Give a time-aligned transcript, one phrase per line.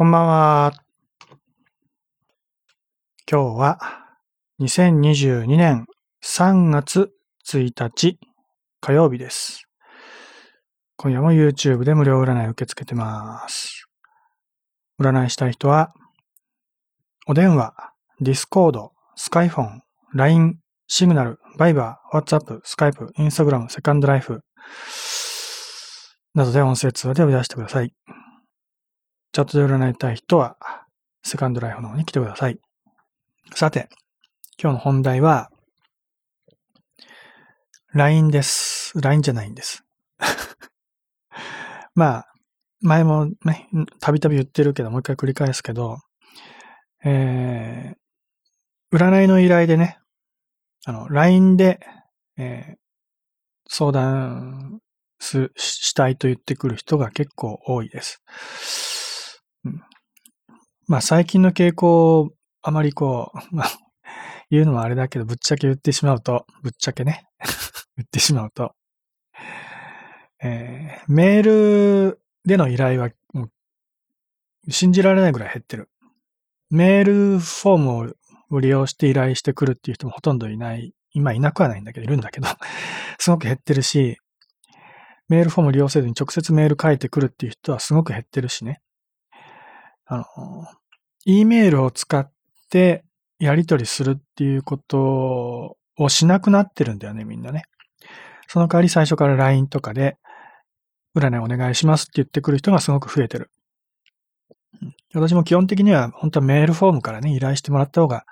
[0.00, 0.72] こんばんは。
[3.30, 3.78] 今日は
[4.58, 5.84] 2022年
[6.24, 7.10] 3月
[7.46, 8.18] 1日
[8.80, 9.68] 火曜日です。
[10.96, 13.88] 今夜も YouTube で無料占い受け付けてます。
[14.98, 15.92] 占いしたい人は、
[17.26, 17.74] お電話、
[18.22, 19.80] Discord、Skyphone、
[20.14, 24.40] LINE、シグナル、バイバー、WhatsApp、Skype、Instagram、セカンドライフ
[26.32, 27.92] などで音声通話で呼び出してください。
[29.32, 30.56] チャットで占いたい人は、
[31.22, 32.58] セカンドライフの方に来てください。
[33.54, 33.88] さて、
[34.60, 35.50] 今日の本題は、
[37.92, 38.92] LINE です。
[39.00, 39.84] LINE じゃないんです。
[41.94, 42.32] まあ、
[42.80, 43.68] 前もね、
[44.00, 45.98] たびたび言ってるけど、もう一回繰り返すけど、
[47.04, 49.98] えー、占いの依頼でね、
[50.86, 51.80] あの、LINE で、
[52.36, 52.80] えー
[53.72, 54.80] 相談
[55.20, 58.20] すしたいと言ってくる人が結構多いです。
[59.64, 59.82] うん
[60.90, 63.68] まあ最近の傾向、あまりこう、まあ、
[64.50, 67.28] 言うのもあれだけど、ぶっちゃけ言ってしまうと、ぶっちゃけね、
[67.96, 68.74] 言ってしまうと、
[70.42, 71.42] えーメー
[72.10, 73.44] ルでの依頼はも
[74.66, 75.88] う信じられないぐらい減ってる。
[76.70, 78.14] メールフォーム
[78.50, 80.92] を利用して依頼してくるっていう人もほとんどいない。
[81.12, 82.48] 今いなくはないんだけど、いるんだけど、
[83.18, 84.18] すごく減ってるし、
[85.28, 88.80] メールフォーム利用せずに直接メール書いてくるっていう人はすごく減ってるしね。
[90.12, 90.24] あの、
[91.24, 92.28] E メールを使っ
[92.68, 93.04] て
[93.38, 97.62] やり取りするっていうことをしなくなってるんだよね、みんなね。
[98.48, 100.16] その代わり最初から LINE とかで、
[101.16, 103.50] 占いお願いしますって言ってくる人がすごく増えてる。
[105.14, 108.24] 私も基本的には本当はメールフォームからね、依頼してもらった方が、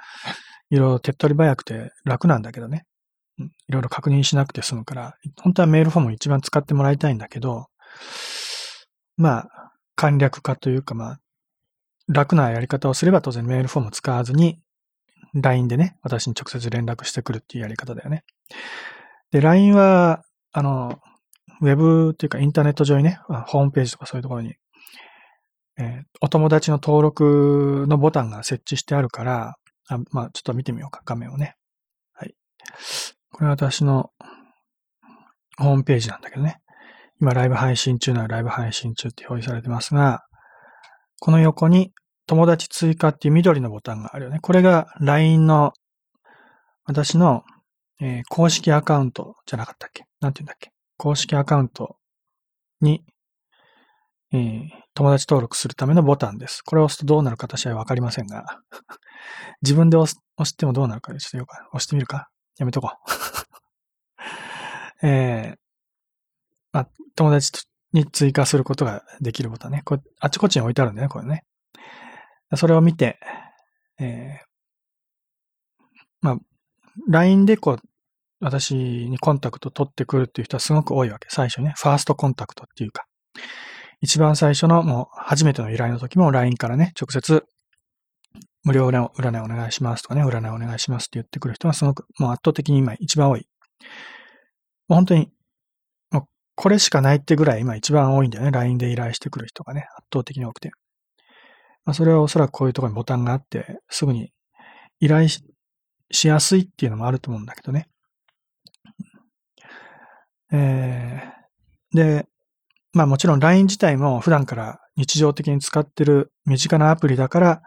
[0.70, 2.86] いろいろ手っ取り早くて楽なんだけどね。
[3.38, 7.66] いろいろ確認しなくて済むから、本当はメールフォームを一番使ってもらいたいんだけど、
[9.16, 11.20] まあ、簡略化というか、まあ、
[12.08, 14.60] 楽なやり方をすれば当然メールフォームを使わずに、
[15.34, 18.24] LINE でね、私に直接連絡してくるっていうやり方だよね。
[19.30, 20.98] で、LINE は、あの、
[21.60, 24.54] ウェブっていうかインターネット上にね、ホームページとかそういうところに、
[25.78, 29.54] えーお友達の登録のボタンが設置してあるから、
[29.88, 31.54] あまあ、ちょっと見てみようか、画面をね。
[32.12, 32.34] はい。
[33.30, 34.10] これは私の
[35.56, 36.60] ホームページなんだけどね。
[37.20, 40.24] 今、ライブ配信中ならライブ配信中って表示されてますが、
[41.20, 41.92] この横に
[42.26, 44.38] 友達追加っていう緑のボタンがあるよね。
[44.40, 45.72] これが LINE の
[46.84, 47.44] 私の、
[48.00, 50.04] えー公式アカウントじゃなかったっけ？
[50.20, 50.70] なんて言うんだっけ？
[50.96, 51.96] 公式アカウント
[52.80, 53.04] に、
[54.32, 56.62] えー友達登録するためのボタンです。
[56.62, 58.44] これを押すとどうなるか私はわかりませんが、
[59.62, 62.28] 自分で押押してもどうなるかちょっとよく押してみるか？
[62.58, 62.92] やめとこう。
[65.06, 65.58] えー
[66.72, 67.60] まあ、友達と
[67.92, 69.82] に追加することができるボタンね。
[69.84, 71.44] これ、あちこちに置いてあるんだよね、これね。
[72.56, 73.18] それを見て、
[74.00, 74.48] えー
[76.20, 76.36] まあ、
[77.08, 77.78] LINE でこう、
[78.40, 81.28] 私にコンタクト取ってくるっていう人はすごく多いわけ。
[81.30, 83.04] 最初ね、ファーストコンタクトっていうか、
[84.00, 87.44] 一番最初のもう初めての依頼の時も LINE からね、直接
[88.62, 93.48] 無料占いお願いしますとかね、占いお願いしますって言ってくる人がすごく、もう圧倒的に今一番多い。
[94.88, 95.32] もう本当に、
[96.60, 98.50] これしかないってぐらい今一番多いんだよね。
[98.50, 100.72] LINE で依頼してくる人がね、圧倒的に多くて。
[101.84, 104.32] まあ、それはおそらくこういうところにボタンがあって、すぐに
[104.98, 105.40] 依頼し
[106.26, 107.88] やすいっていうのもあると思うんだけどね。
[110.50, 112.26] えー、で、
[112.92, 117.62] まあもちろん LINE 自体も普段から日常的に使ってる身近なアプリだから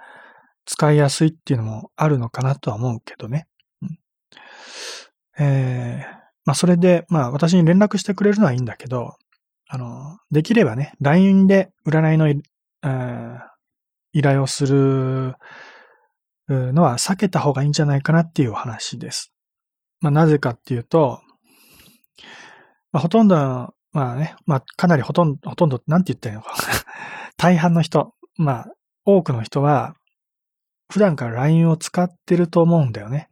[0.66, 3.48] 使いやすいっていうのもあるのかなとは思うけどね。
[3.82, 4.00] うん
[5.40, 9.16] えー、まあそれで、まあ私に連絡してくれるのはいいんだけど、
[9.68, 12.42] あの、できればね、LINE で占いのい、
[12.84, 13.52] えー
[14.14, 15.36] 依頼をする
[16.48, 19.32] のは避けた方がいいんじゃないかなっていうお話です。
[20.02, 21.22] まあなぜかっていうと、
[22.92, 26.54] まあほとんど、まあね、まあかなりほとんど、ほとんど、なんて言ったらいいのか。
[27.38, 28.66] 大半の人、まあ
[29.06, 29.96] 多くの人は、
[30.92, 33.30] 普段から LINE を使ってると思うんだよね。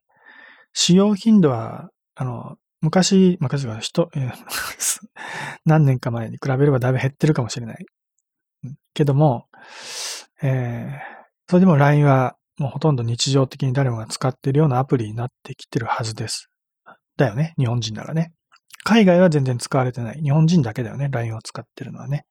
[0.72, 4.34] 使用頻度は、あの、昔、昔は人、えー
[5.66, 7.86] 何年か前に比べればだいぶ減ってるかもしれない。
[8.94, 9.48] けども、
[10.42, 16.48] えーそれでも LINE はもうほとんど日常的に誰もが使ってるようなアプリになってきてるはずです。
[17.18, 17.56] だよね。
[17.58, 18.34] 日本人ならね。
[18.84, 20.22] 海外は全然使われてない。
[20.22, 21.10] 日本人だけだよね。
[21.12, 22.26] LINE を使ってるのはね。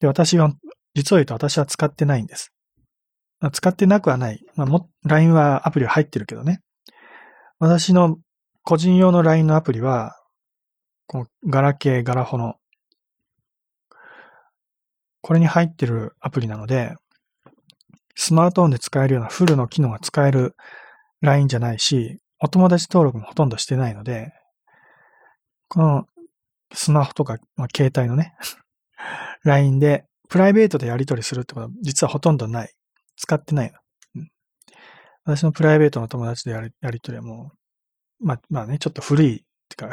[0.00, 0.52] で、私は、
[0.94, 2.52] 実を言うと私は使ってないんです。
[3.52, 4.40] 使ってなくはない。
[4.56, 6.60] まあ、も、LINE はアプリは入ってるけどね。
[7.60, 8.18] 私の
[8.64, 10.16] 個人用の LINE のアプリは、
[11.06, 12.54] このガラケー、ガラホの、
[15.22, 16.94] これに入ってるアプリなので、
[18.14, 20.54] スマートフォンで使えるようなフルの機能が使える
[21.20, 24.32] LINE じゃないし、お友達登録もほとんどしてないので、
[25.68, 26.04] この
[26.72, 28.34] スマホとか、まあ、携帯のね、
[29.44, 32.72] LINE でプライベートでやり取りするってことは実はほとんどない。
[33.16, 33.72] 使ってない。
[34.14, 34.30] うん、
[35.24, 37.59] 私のプライベートの友達でやりやり取りはもう、
[38.20, 39.90] まあ、まあね、ちょっと古い、ってか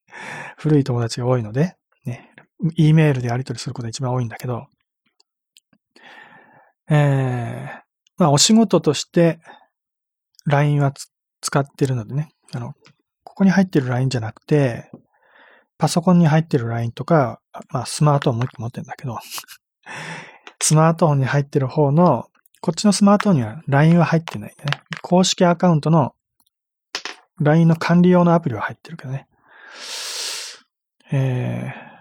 [0.58, 2.30] 古い友達が多いので、ね、
[2.76, 4.66] E メールでやり取りすることが一番多いんだけど、
[6.90, 7.82] えー、
[8.18, 9.40] まあお仕事として
[10.46, 10.92] LINE は
[11.40, 12.74] 使ってるのでね、あの、
[13.24, 14.90] ここに入ってる LINE じゃなくて、
[15.78, 17.40] パソコンに入ってる LINE とか、
[17.70, 19.18] まあスマートフォンもう一個持ってるんだけど、
[20.60, 22.28] スマートフォンに入ってる方の、
[22.60, 24.82] こっちのスマートフォンには LINE は入ってないんでね。
[25.02, 26.14] 公式アカウントの
[27.40, 29.26] LINE の管理用のアプリは入ってるけどね。
[31.10, 31.92] えー、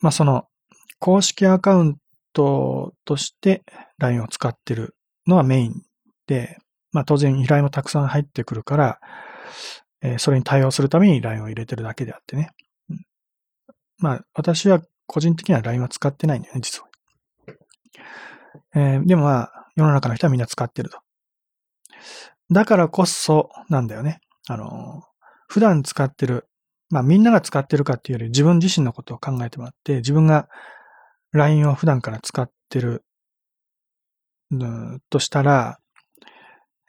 [0.00, 0.46] まあその
[0.98, 1.96] 公式アカウン
[2.32, 3.62] トとして
[3.98, 4.94] LINE を使ってる
[5.26, 5.82] のはメイン
[6.26, 6.58] で、
[6.92, 9.00] まあ当然依頼もたくさん入ってくるから、
[10.02, 12.50] えー、それに対応するために LINE を入れてるだけであってね。
[12.88, 13.04] うん、
[13.98, 16.88] まあ私は個人的には LINE は使ってないんだよね、実は。
[18.74, 20.98] えー、でもまあ世の中の人はみんな使ってると。
[22.50, 24.20] だからこそなんだよね。
[24.48, 25.02] あの、
[25.48, 26.46] 普段使ってる、
[26.90, 30.48] まあみんなが使ってるかっていうより自分自身のことを考えてもらって、自分が
[31.32, 33.04] LINE を普段から使ってる、
[34.50, 35.78] うんとしたら、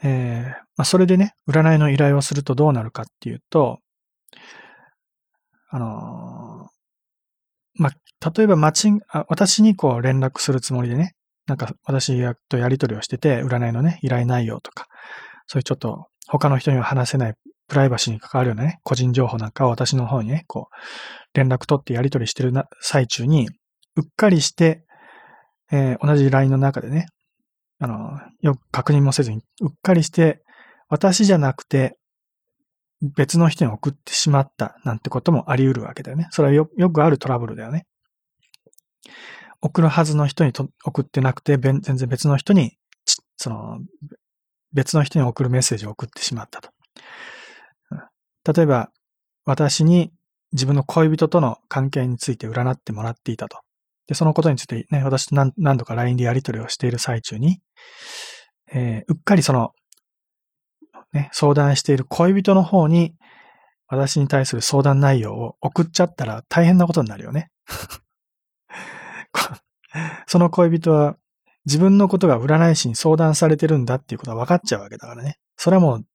[0.03, 3.79] えー、まあ、それでね、占いの依頼をするとどうなるかっていうと、
[5.69, 6.69] あの、
[7.75, 11.13] まあ、例えばマチン、私にこう連絡するつもりでね、
[11.47, 12.17] なんか私
[12.49, 14.87] とやり取りをしてて、占いのね、依頼内容とか、
[15.47, 17.35] そういうちょっと他の人には話せない
[17.67, 23.47] プライバシーに関わるようなね、個人情報なんかを私の方にね、こう、連絡取ってやり取りしてるな最中に、
[23.95, 24.83] うっかりして、
[25.71, 27.05] えー、同じ LINE の中でね、
[27.79, 30.41] あの、よく確認もせずに、うっかりして、
[30.89, 31.97] 私じゃなくて、
[33.15, 36.27] 別の人に送ってしまったなんてこともあり得るわけだよね。
[36.31, 37.85] それはよよくあるトラブルだよね。
[39.61, 42.77] 送るはずの人にと送ってなくて、全然別の人に、
[43.37, 43.79] その、
[44.73, 46.69] 別の人に送るメッセージを送ってしまったと。
[48.53, 48.89] 例えば、
[49.45, 50.11] 私に
[50.53, 53.59] 自分の恋人との関係について占ってもらっていたと。
[54.07, 57.61] で、そのことについてね、私と何何度か LINE でやり取りをしている最中に、
[58.73, 59.71] えー、うっかりその、
[61.13, 63.15] ね、相談している恋人の方に、
[63.87, 67.51] 私に対する相談内容を送っちゃったら大変なことになるよね。
[70.27, 71.17] その恋人は
[71.65, 75.37] 自分のことが占い師に相談されてるんだっていうことは分かっちゃうわけだからね。
[75.57, 76.05] それはもう、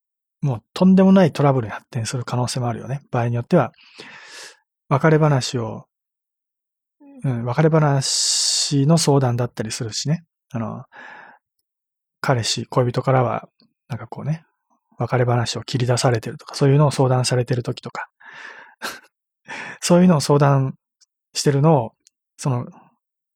[0.43, 3.00] もうとんでもないトラブルに発展する可能性もあるよね。
[3.10, 3.72] 場合によっては、
[4.88, 5.87] 別れ話を、
[7.25, 10.25] うん、別れ話の相談だったりするしね。
[10.52, 10.84] あの、
[12.20, 13.48] 彼氏、恋人からは、
[13.88, 14.44] なんかこうね、
[14.98, 18.08] 別れ話を切り出されてるとか、そういうのを相談されてる時とか、
[19.81, 20.75] そういうのを相談
[21.34, 21.93] してるのを、
[22.37, 22.66] その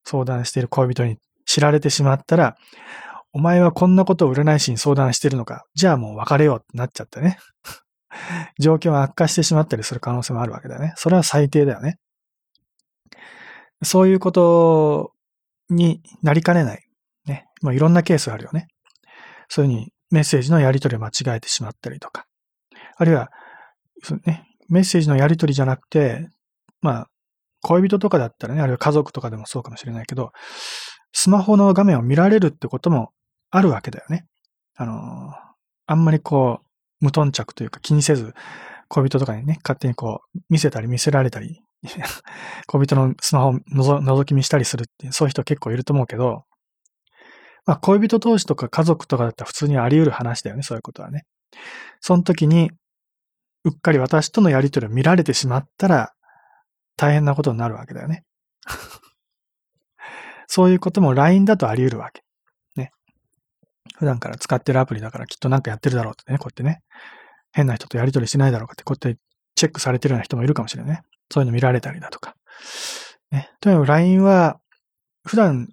[0.04, 1.18] 相談している恋人に
[1.50, 2.56] 知られてしまったら、
[3.32, 5.64] お前はこんなことを占い師に相談してるのか。
[5.74, 7.38] じゃあもう別れようってなっちゃってね。
[8.60, 10.92] 状況が悪化してしまったりする可能性もあるわけだよね。
[10.96, 11.98] それは最低だよね。
[13.82, 15.12] そういうこと
[15.70, 16.84] になりかねない。
[17.26, 17.46] ね。
[17.62, 18.68] まあ、いろんなケースがあるよね。
[19.48, 22.26] そういうふうにメッセージのやり取りを間違えてしまったりとか。
[22.96, 23.30] あるいは、
[24.24, 26.28] ね、メッセージのやり取りじゃなくて、
[26.80, 27.06] まあ、
[27.62, 30.32] 恋人とかだったらね、あるいは家族とかでもそうかもしれないけど、
[31.12, 33.12] スマホの画面を見られるってことも
[33.50, 34.26] あるわけだよね。
[34.76, 35.32] あの、
[35.86, 38.34] あんまりこう、無頓着というか気にせず、
[38.88, 41.62] 恋人とかにね、勝手にこう、見せたり見せられたり、
[42.66, 46.44] 恋人のスマホを覗き見したりするっていう、そういう人結構いると思うけど、
[47.66, 51.24] まあ恋人同士とか家族とかだったら普通にあり得る話だよね、そういうことはね。
[52.00, 52.70] その時に、
[53.64, 56.12] うっかり私とのやりとりを見られてしまったら、
[56.96, 58.24] 大変なことになるわけだよね。
[60.52, 62.22] そういうことも LINE だとあり得るわけ。
[62.74, 62.90] ね。
[63.96, 66.82] 普段から使ってるアプリだからきっとなんかやってるだろうってね、こうやってね。
[67.52, 69.20] 変な人とやりとりしてないだろうかって、こうやって
[69.54, 71.02] チェックされてるような人もいるかもしれないね。
[71.30, 72.34] そういうの見られたりだとか。
[73.30, 73.48] ね。
[73.60, 74.58] とにかく LINE は、
[75.24, 75.68] 普段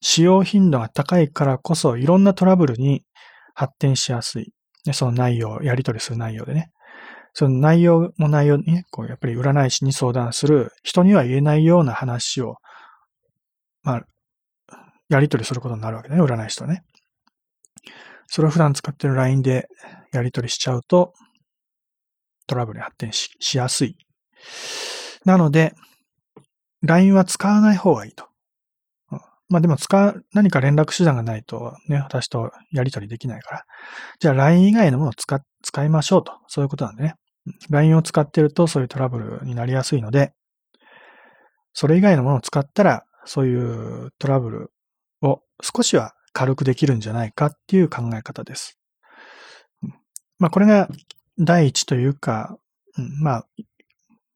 [0.00, 3.04] 使用頻度が高いからこそ、いろんなトラブルに
[3.54, 4.54] 発展しやすい。
[4.86, 6.70] ね、その内容、やり取りする内容でね。
[7.34, 12.56] その内容も内容にね、こう、やっぱり占い師に相談する、人には言えないような話を
[13.82, 14.06] まあ、
[15.08, 16.82] やり取りすることになるわけだね、占い師とね。
[18.26, 19.68] それを普段使ってる LINE で
[20.12, 21.14] やり取りしちゃうと、
[22.46, 23.96] トラブルに発展ししやすい。
[25.24, 25.74] なので、
[26.82, 28.30] LINE は使わない方がいいと。
[29.48, 33.64] まあでも使う、何か連絡手段がないとね、私とやり取りできないから。
[34.20, 36.32] じゃあ LINE 以外のものを使、使いましょうと。
[36.46, 37.14] そういうことなんでね。
[37.68, 40.32] LINE を使ってるとそういうトラブルになりやすいので、
[41.72, 44.72] それ以外のものを使ったら、そういうトラブル
[45.22, 48.78] を少しは軽くできるんじゃないかっていう考え方です。
[50.38, 50.88] まあこれが
[51.38, 52.58] 第一というか、
[53.20, 53.46] まあ、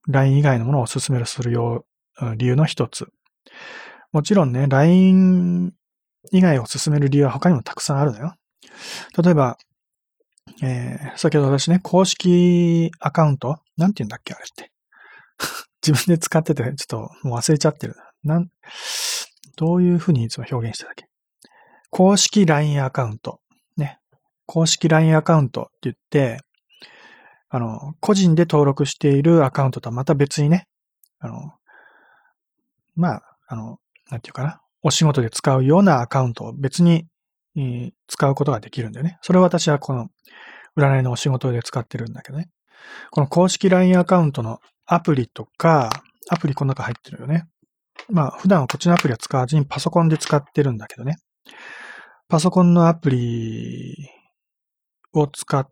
[0.08, 1.84] LINE 以外のものをお勧めするよ
[2.20, 3.08] う、理由の一つ。
[4.12, 5.72] もちろんね、LINE
[6.32, 8.34] 以外を進める理由は他にもたくさんあるのよ。
[9.22, 9.58] 例えば、
[10.62, 13.58] えー、先ほど私ね、公式アカウント？
[13.76, 14.70] なんて言うんだっけあれって。
[15.86, 17.96] 自分で使ってて、ちょっともう忘れちゃってる。
[18.24, 18.50] なん、
[19.56, 21.06] どういうふうにいつも表現してたっけ？
[21.90, 23.40] 公式 LINE アカウント。
[23.76, 23.98] ね。
[24.46, 26.38] 公式 LINE アカウントって言って、
[27.50, 30.66] あの、個人で登録しているアカウントとはまた別にね、
[31.20, 31.52] あの、
[32.96, 33.78] まあ、あの、
[34.10, 37.06] なんていうかな、お仕事で使うようなアカウントを別に、
[37.56, 39.18] えー、使うことができるんだよね。
[39.22, 40.08] それを私はこの
[40.76, 42.48] 占いのお仕事で使ってるんだけどね。
[43.10, 45.90] この公式 LINE アカウントのアプリとか、
[46.28, 47.46] アプリこの中入ってるよね。
[48.10, 51.16] まあ普段はこっちのアプリは使わずにパソコンで使ってるんだけどね。
[52.28, 54.10] パソコンのアプリ
[55.12, 55.68] を使っ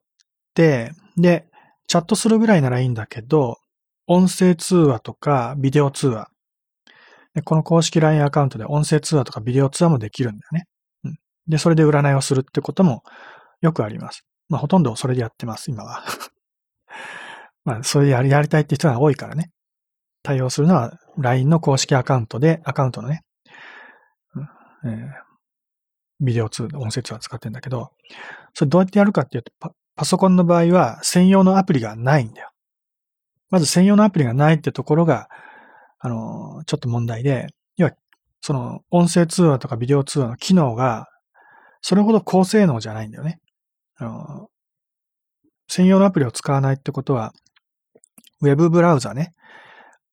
[0.54, 1.46] て、で、
[1.86, 3.56] チャットするぐらいならいいんだけど、
[4.06, 6.28] 音声通話とかビデオ通話、
[7.44, 10.64] この公式 LINE アカウントで音声通話とかビデオ通話もできるんだよね。
[11.04, 11.14] うん。
[11.48, 13.02] で、それで占いをするってことも
[13.62, 14.24] よくあります。
[14.48, 16.04] まあ、ほとんどそれでやってます、今は。
[17.64, 19.50] まあ、それでやり、やりたいって人が多いからね。
[20.22, 23.22] 対応するのは LINE の公式アカウントで、アカウントのね、
[24.84, 25.08] えー、
[26.20, 27.90] ビデオ通、音声通話使ってんだけど、
[28.54, 32.50] それどうやってやるかっていうとパ、パソコンの場合は専用のアプリがないんだよ。
[33.50, 35.28] まず専用のアプリがないってところが、
[35.98, 37.92] あの、ちょっと問題で、要は、
[38.40, 41.06] その、音声通話とかビデオ通話の機能が、
[41.82, 43.40] それほど高性能じゃないんだよね。
[43.96, 44.48] あの、
[45.68, 47.32] 専用のアプリを使わないってことは、
[48.40, 49.34] ウェブブラウザね。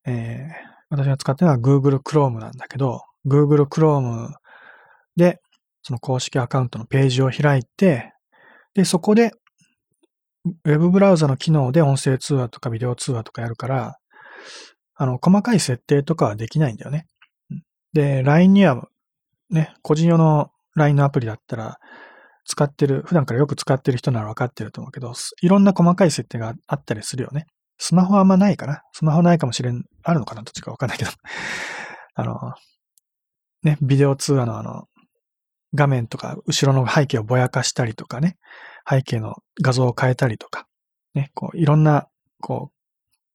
[0.06, 4.34] えー、私が使ってるのは Google Chrome なんだけど、Google Chrome
[5.16, 5.40] で、
[5.82, 8.14] その公式アカウントのページを開いて、
[8.74, 9.32] で、そこで、
[10.64, 13.98] ウェブブラウザの機能で音声通話とかビデオ通話とかやるから、
[14.96, 17.06] あの、細かい設定とかはできないんだよね。
[17.94, 18.88] で、LINE には、
[19.50, 21.80] ね、個人用の LINE のアプリだったら、
[22.46, 27.46] 使ってる、普段からよく使ってる人なら分かってると思うけど、いろんな細かい設定があったりするよね。
[27.80, 28.84] スマホはあんまないかな。
[28.92, 31.12] スマホないかもしれん、あるのかなどっちか分かんないけど。
[32.14, 32.54] あの、
[33.64, 34.84] ね、ビデオ通話のあの、
[35.74, 38.38] 画面とか、後ろの背景をぼやかしたりとかね、
[38.88, 40.68] 背景の画像を変えたりとか、
[41.14, 42.08] ね、こう、いろんな、
[42.42, 42.76] こう、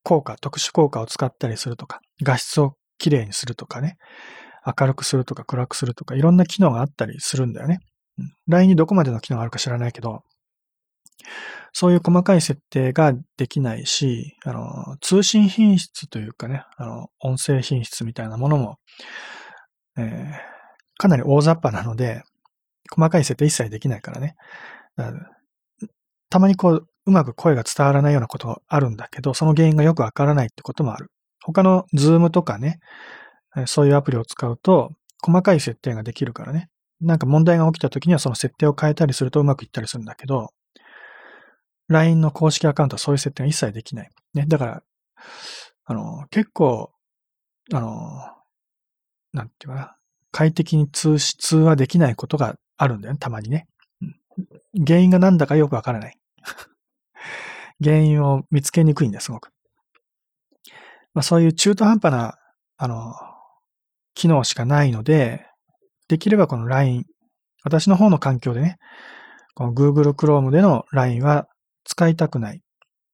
[0.02, 3.96] 効果、特殊効果を使ったりするとか、画質をきれいにするとかね、
[4.78, 7.80] 明るくするとか暗くするとか、いろんな機能があったりするんだよね。
[8.48, 10.22] LINE にどこまでの機能があるか知らないけど、
[11.72, 18.76] そういう細かい設定ができないし、あの、通信品質というかね、あの、音声品質みたいなものも、
[19.98, 20.32] えー、
[20.98, 22.22] かなり大雑把なので、
[22.94, 24.36] 細かい設定一切できないからね。
[26.30, 31.10] たまにこう、うまく声が伝わらないようなことがあるんだけど、その原因がよくわからないってこともある。
[31.42, 32.78] 他のズームとかね、
[33.66, 34.92] そういうアプリを使うと、
[35.22, 36.68] 細かい設定ができるからね。
[37.00, 40.50] なんか問題が起きた時にはその設定を変えたりするとうまくいったりするんだけど、
[41.88, 44.10] LINE の公式アカウントはそういう設定が一切できない。
[44.34, 44.46] ね。
[44.46, 44.82] だから、
[45.84, 46.92] あの、結構、
[47.72, 48.20] あの、
[49.32, 49.96] なんていうかな。
[50.30, 53.68] 快適に通し通話できないことがあるんだよね、たまにね。
[54.86, 56.18] 原因が何だかよくわからない。
[57.82, 59.52] 原因を見つけにくいんだ、すごく。
[61.12, 62.38] まあそういう中途半端な、
[62.76, 63.14] あの、
[64.14, 65.46] 機能しかないので、
[66.08, 67.06] できればこの LINE、
[67.62, 68.78] 私の方の環境でね、
[69.54, 71.48] この Google Chrome での LINE は
[71.84, 72.62] 使いたくない。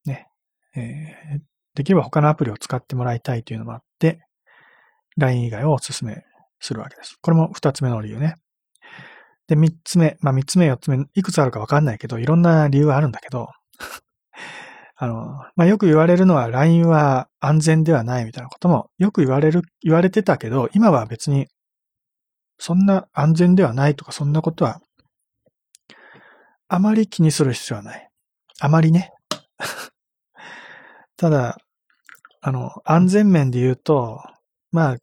[0.04, 0.28] ね。
[0.76, 1.40] えー、
[1.74, 4.20] できれば他のアプリを使ってもらいたいというのもあって、
[5.16, 6.24] LINE 以外をお勧め
[6.60, 7.16] するわけです。
[7.20, 8.36] これも二つ目の理由ね。
[9.48, 10.16] で、三つ目。
[10.20, 13.48] まあ三つ目、四つ目、いくつあるかわかんないけど、いろんな理由はあるんだけど、
[14.96, 21.48] あの、まあ、よく言われるのは LINE は安全ではないみたいなこともよく言われる、言われてたけど、今は別に
[22.58, 24.82] そんな安全ではないとかそんなことは
[26.68, 28.09] あまり気にする必要はない。
[28.60, 29.12] あまりね。
[31.16, 31.56] ただ、
[32.42, 34.22] あの、安全面で言うと、
[34.70, 34.96] まあ、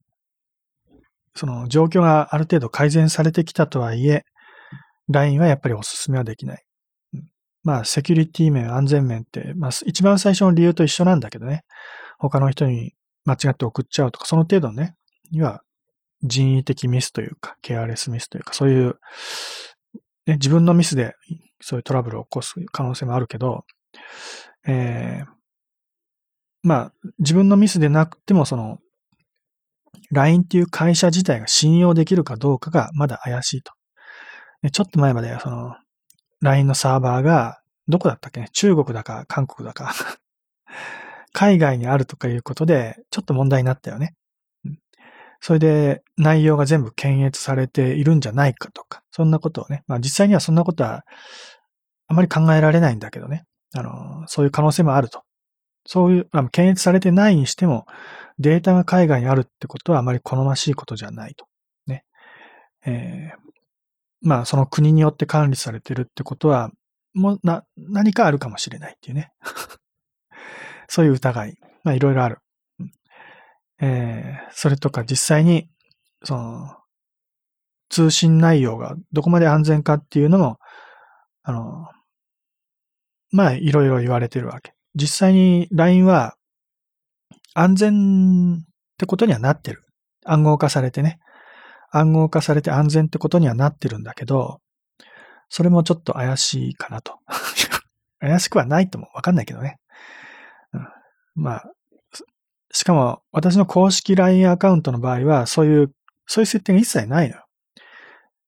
[1.35, 4.23] その状況がある程度改善されてきたとはいえ、
[5.09, 6.63] LINE はやっぱりお勧めはできない。
[7.63, 11.63] まあ、セキュリティ面、安全面って、まあ、一番最初の理由と一緒なんだけどね。
[12.19, 12.93] 他の人に
[13.25, 14.95] 間違って送っちゃうとか、その程度ね、
[15.31, 15.61] には
[16.23, 18.95] 人為的ミスというか、ケアレスミスというか、そういう、
[20.27, 21.15] ね、自分のミスで
[21.61, 23.65] そういうトラブルを起こす可能性もあるけど、
[24.67, 25.25] えー、
[26.63, 28.79] まあ、自分のミスでなくても、その、
[30.11, 33.73] LINE っていう会社自体が信用できるかどうかがまだ怪しいと。
[34.71, 35.75] ちょっと前まで、その、
[36.41, 38.49] LINE のサーバーが、どこだったっけね？
[38.51, 39.93] 中国だか、韓国だか
[41.31, 44.13] 海外にあるとかいうことで、ちょっと問題になったよね。
[45.39, 51.03] それで内容が全部検閲されているんじゃないかとか、そんなことをね、まあ実際にはそんなことは
[52.07, 55.23] あまり考えられないんだけどね、あの、そういう可能性もあると。
[55.85, 57.85] そういう、まあ、検閲されてないにしても、
[58.39, 61.47] データが海外にあるってことはあまり好ましいことじゃないと。
[61.87, 62.03] ね。
[62.85, 63.37] えー、
[64.21, 66.71] まあその国によって管理されてるってことは、
[67.13, 69.31] もうな、何かあるかもしれないっていうね。
[70.87, 71.55] そういう疑い。
[71.83, 72.37] まあいろいろある。
[73.79, 75.69] えー、それとか実際に、
[76.23, 76.75] その、
[77.89, 80.57] 通信内容がどこまで安全かっていうのも、
[81.43, 81.87] あの、
[83.31, 84.73] まあ、いろいろ言われてるわけ。
[84.95, 86.35] 実際に LINE は
[87.53, 88.65] 安全っ
[88.97, 89.83] てことにはなってる。
[90.25, 91.19] 暗号化されてね。
[91.91, 94.59] 暗号化されて安全ってことにはなってるんだけど、
[95.49, 97.19] それもちょっと怪しいかなと。
[98.19, 99.79] 怪しくはないともわかんないけどね。
[100.73, 100.87] うん、
[101.35, 101.71] まあ、
[102.77, 105.91] しかも私の公式 LINE アカウントの場合は、そういう、
[106.27, 107.45] そういう設定が一切ないのよ。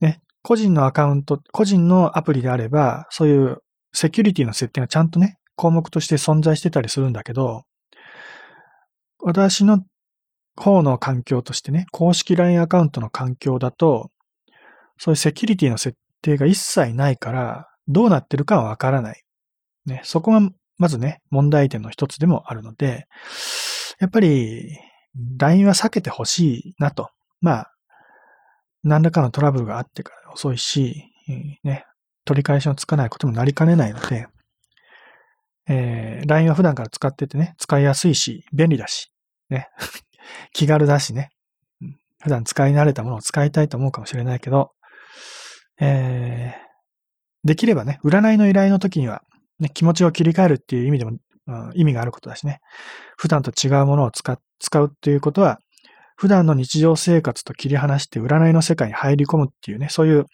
[0.01, 0.21] ね。
[0.43, 3.57] 個人のアカウント、個人のアプリであれば、そういう
[3.91, 7.63] セキュリティの設定がちゃんとね、項目として存在してたりするんだけど、
[9.17, 9.83] 私の
[10.55, 14.11] 方の環境としてね、公式 LINE アカウントの環境だと、
[14.99, 19.23] そういうセキュリティの設定が一切ないから、どうなってるかはわからない。
[19.87, 23.07] ね、そこがまずね、問題点の一つでもあるので、
[23.99, 24.77] やっぱり
[25.37, 27.09] LINE は避けてほしいなと。
[27.41, 27.71] まあ、
[28.83, 31.05] 何らかのトラブルがあってから遅いし、
[31.63, 31.85] ね、
[32.25, 34.27] 取り返しのつかないこともなりかねないので、
[35.67, 39.11] えー、LINE は普段から使っててね、使いやすいし、便利だし、
[39.49, 39.69] ね、
[40.53, 41.29] 気軽だしね、
[42.21, 44.71] 普段使い慣れたものを使いたいと思うかもしれないけど、
[45.79, 49.23] えー、できればね、占いの依頼の時には、
[49.59, 51.17] ね、気持ちを切り替えるっていう意味でも、
[51.49, 52.59] ん、意味があることだしね、
[53.17, 55.59] 普段と違うものを使使うっていうことは、
[56.15, 60.25] 普段の日常生活と切り離して占いの世界に入り込むっていうね、そういう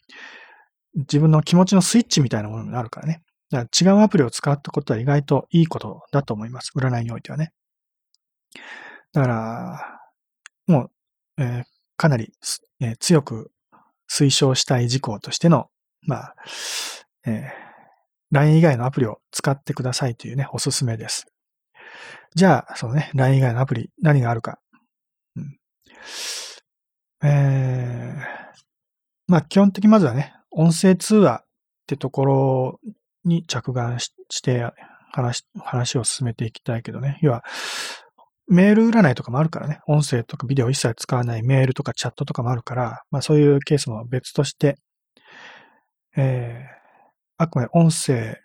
[0.96, 3.22] 自分の気持ちのスイッチみたいなものになるからね。
[3.52, 6.72] だから違うアプリを使うってことは意外といいことだと思います。
[6.76, 7.52] 占いにおいてはね。
[9.14, 10.00] だから、
[10.68, 10.90] も
[11.38, 11.64] う、えー、
[11.98, 12.34] かなり、
[12.80, 13.52] えー、強く
[14.10, 15.70] 推奨したい事項としての、
[16.02, 16.36] まあ、
[17.26, 17.65] えー、
[18.32, 21.26] LINE 以外のアプリを使ってくださいというね、おすすめです。
[22.36, 24.60] じゃあ、そのね、LINE 以外のアプリ、何があるか。
[25.36, 25.58] うん、
[27.24, 28.62] えー、
[29.28, 31.46] まあ、基本的にまずはね、音声通話っ
[31.88, 32.80] てところ
[33.24, 34.70] に着眼して
[35.12, 37.20] 話、話を進めていきたいけどね。
[37.22, 37.44] 要は、
[38.48, 39.80] メール占いとかもあるからね。
[39.88, 44.78] 音声とかビデオ一切使わないメールとかチャットとかもあるから、まあそういうケースも別として、
[46.16, 46.85] えー、
[47.38, 48.38] あくまで音声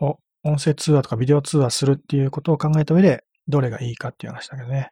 [0.00, 4.90] を、音声通話とかビデオ通話するっていうことを考えた上で、どれがいいかっていう話だけどね。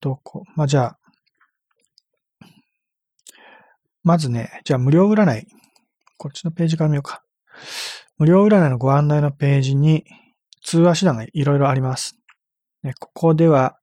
[0.00, 0.98] どこ、まあじゃあ、
[4.02, 5.46] まずね、じゃあ無料占い。
[6.16, 7.22] こっちのページから見ようか。
[8.18, 10.04] 無料占いのご案内のページに
[10.62, 12.16] 通話手段がいろいろあります。
[12.82, 13.76] ね、ここでは、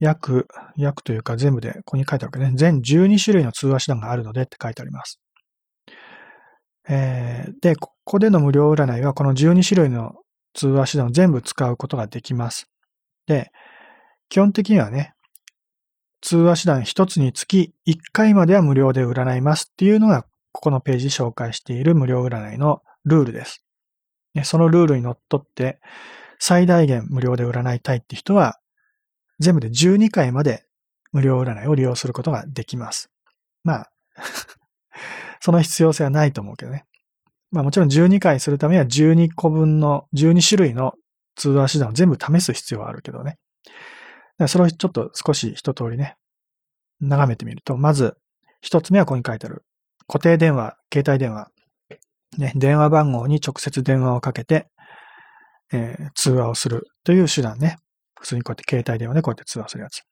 [0.00, 2.56] 約、約というか全部で、ここに書いてあるわけね。
[2.56, 5.20] 全12種類の通話手段があるのでって書いてあります。
[6.88, 10.14] えー、で、ここでの無料占いはこの12種類の
[10.54, 12.68] 通話手段を全部使うことができます。
[13.26, 13.52] で、
[14.28, 15.14] 基本的にはね、
[16.20, 23.64] 通話手段一つにつき1回までは無料で占いますっていうのが、ここのページ紹介している無料占いのルールです。
[24.44, 25.80] そのルールにのっとって、
[26.38, 28.58] 最大限無料で占いたいって人は、
[29.38, 30.64] 全部で12回まで
[31.12, 33.10] 無料占いを利用することができます。
[33.64, 33.90] まあ
[35.40, 36.84] その必要性はないと思うけどね。
[37.50, 40.94] まあもちろん12回するためには12個分の12種類の
[41.36, 43.38] 通話手段を全部試す必要はあるけどね。
[44.46, 46.16] それをちょっと少し一通りね、
[47.00, 48.16] 眺めてみると、まず、
[48.60, 49.64] 一つ目はここに書いてある。
[50.06, 51.48] 固定電話、携帯電話。
[52.38, 54.68] ね、電話番号に直接電話をかけて、
[55.72, 57.76] えー、通話をするという手段ね。
[58.18, 60.02] 普通にこうやって携帯電話でこうやって通話するやつ。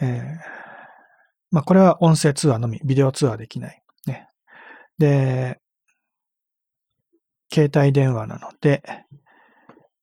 [0.00, 0.36] えー、
[1.50, 3.82] まあこれは音声通話のみ、ビデオ通話できない。
[4.06, 4.28] ね。
[4.98, 5.60] で、
[7.52, 8.82] 携帯電話なので、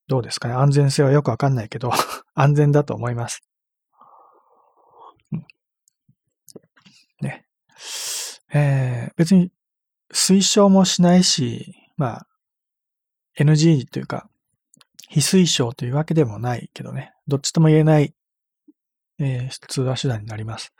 [0.08, 0.54] どうですかね？
[0.54, 1.92] 安全性はよくわかんないけど、
[2.34, 3.42] 安全だと思います。
[7.22, 7.46] ね
[8.54, 9.52] えー、別に
[10.14, 12.28] 推奨もしないし、まあ、
[13.38, 14.30] NG というか、
[15.10, 18.14] 非推奨というわけでもないけどね、どっちとも言えない、
[19.20, 20.74] えー、通話手段になります。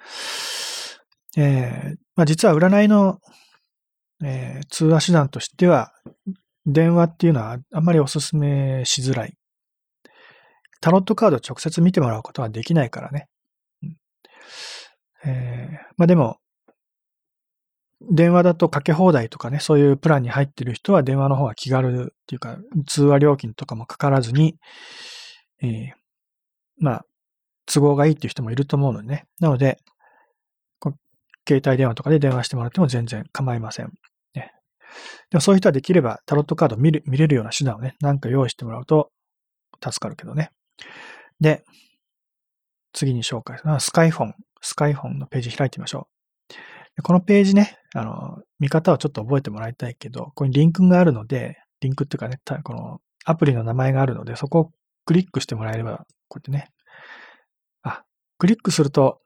[1.38, 3.20] えー、まあ、実は占いの、
[4.24, 5.92] えー、通話手段としては、
[6.66, 9.34] 電話っていうのはあんまりお勧めしづらい。
[10.82, 13.28] タロットカードを直接見てもらうことはできないからね。
[15.26, 16.38] えー、まあでも、
[18.02, 24.58] 電話だとかけ放題とかね、そういうプランに入ってる人は電話の方が気軽っていうか、通話料金とかもかからずに、
[25.62, 25.92] えー、
[26.80, 27.06] まあ、
[27.66, 29.26] 都合がいいっていう人もいると思うのでね。
[29.40, 29.80] なので、
[31.48, 33.92] 携帯電話とかで電話してもらっても全然構いません。
[34.34, 34.52] ね、
[35.30, 39.12] でもそういう人はできればタロットカード見る見れるような手段をね、なんか用意してもらうと
[39.84, 40.52] 助かるけどね。
[41.40, 41.64] で、
[42.94, 44.36] 次に紹介するのはスカイフォン。
[44.62, 46.08] スカイフォンのページ開いてみましょ
[46.98, 47.04] う。
[47.04, 54.72] このページね、あの、見方をちょっと覚えてもらいたいけど、ここにリンクがあるので、リンクっていうかね、このアプリの名前があるので、そこを
[55.06, 56.72] クリックしてもらえれば、こうやってね。
[57.84, 58.04] あ、
[58.40, 59.22] クリックすると、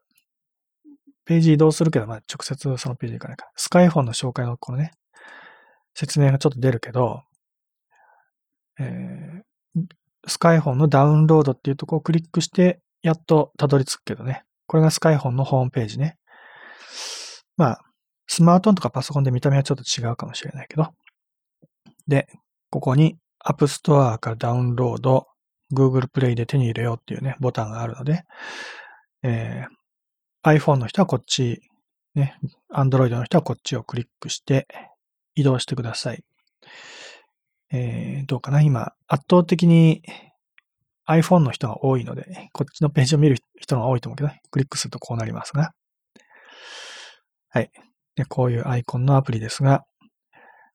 [1.31, 3.49] ページ移動するけど、まあ、直接そのページ行かないか。
[3.55, 4.91] スカイフォンの紹介のこのね、
[5.93, 7.23] 説明がちょっと出るけど、
[8.77, 9.81] えー、
[10.27, 14.43] スカイフォンのダウンロードっていうとこをクリックして、やっとたどり着くけどね。
[14.67, 16.17] これがスカイフォンのホームページね。
[17.55, 17.81] まあ、
[18.27, 20.89] スマートフォンとかパソコンで見た目はちょっと違うかもしれないけど。
[22.09, 22.27] で、
[22.71, 23.15] ここに
[23.47, 25.27] App Store からダウンロード、
[25.73, 28.25] Google Play で手に入れようっていうね、ボタンがあるので、
[29.23, 29.80] えー、
[30.43, 31.61] iPhone の人はこっち、
[32.15, 32.35] ね、
[32.73, 34.67] Android の人はこっちをクリックして
[35.35, 36.23] 移動してください。
[37.71, 40.03] えー、どうかな今、圧倒的に
[41.07, 45.71] iPhone の人が多いので、こっちのページを見る人が多いと思うけど、ねクリックするとこうなりますが。
[47.49, 47.71] はい。
[48.15, 49.85] で、こういうアイコンのアプリですが、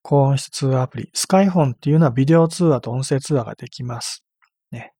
[0.02, 4.24] 高音質通話アプリ、スカイフォンっていうのはビデオ通話と音声通話ができます。
[4.70, 4.92] ね。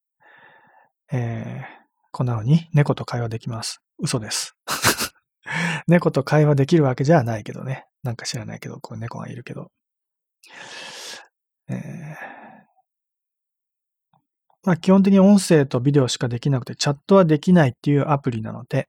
[1.13, 1.65] えー、
[2.11, 3.86] こんなのに猫と会話できます。
[3.99, 4.57] 嘘です。
[5.87, 7.87] 猫と会話できるわけじゃないけどね。
[8.03, 9.71] なんか知らないけど、こう猫がいるけど。
[11.69, 11.79] えー、
[14.63, 18.89] まあ基本的に音声とビデオしかできなくてチャットはできないっていうアプリなので、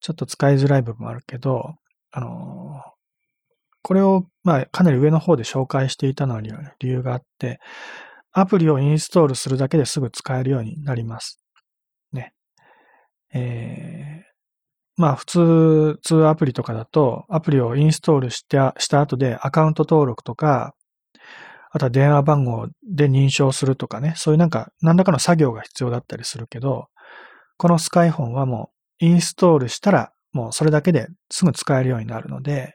[0.00, 1.74] ちょっと使いづらい部分もあるけど、
[2.12, 2.94] あのー、
[3.82, 7.58] これを、まあ、かなり上の方で紹介していたのには理由があって、
[8.32, 11.43] アプリをインストールするだけですぐ使えるようになります。
[13.34, 14.24] えー、
[14.96, 20.74] まあ普通、通アプリとかだと、アプリをインストールしたした後でアカウント登録とか、
[21.72, 26.86] あとは電話番号で認証するとかね、そういうなんか何らかの作業が必要だったりするけど、
[27.56, 28.70] このスカイフォンはも
[29.00, 32.74] うインストールしたらもうそれだけですぐ使えるようになるので、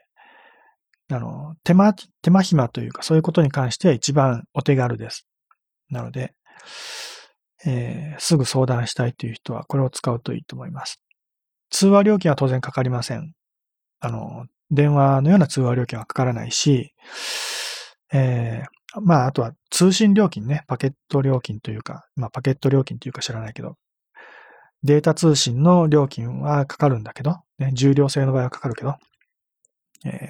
[1.10, 5.26] あの、手間、手間暇というかそういうことに関しては一番お手軽です。
[5.88, 6.34] なので、
[7.66, 11.00] えー、すぐ相談したいという人はこれを使うといいと思います。
[11.70, 13.32] 通話料金は当然かかりません。
[14.00, 16.94] あの、電話のような通話料金はかからないし、
[18.12, 23.76] えー、まあ、あとは通信料金ね、パケット料金というか、まあ、パケット料金というか知らないけど、
[24.82, 28.96] データ通信の料金はかかるんだけど、ね、重量制の場合はかかるけど、
[30.06, 30.20] えー、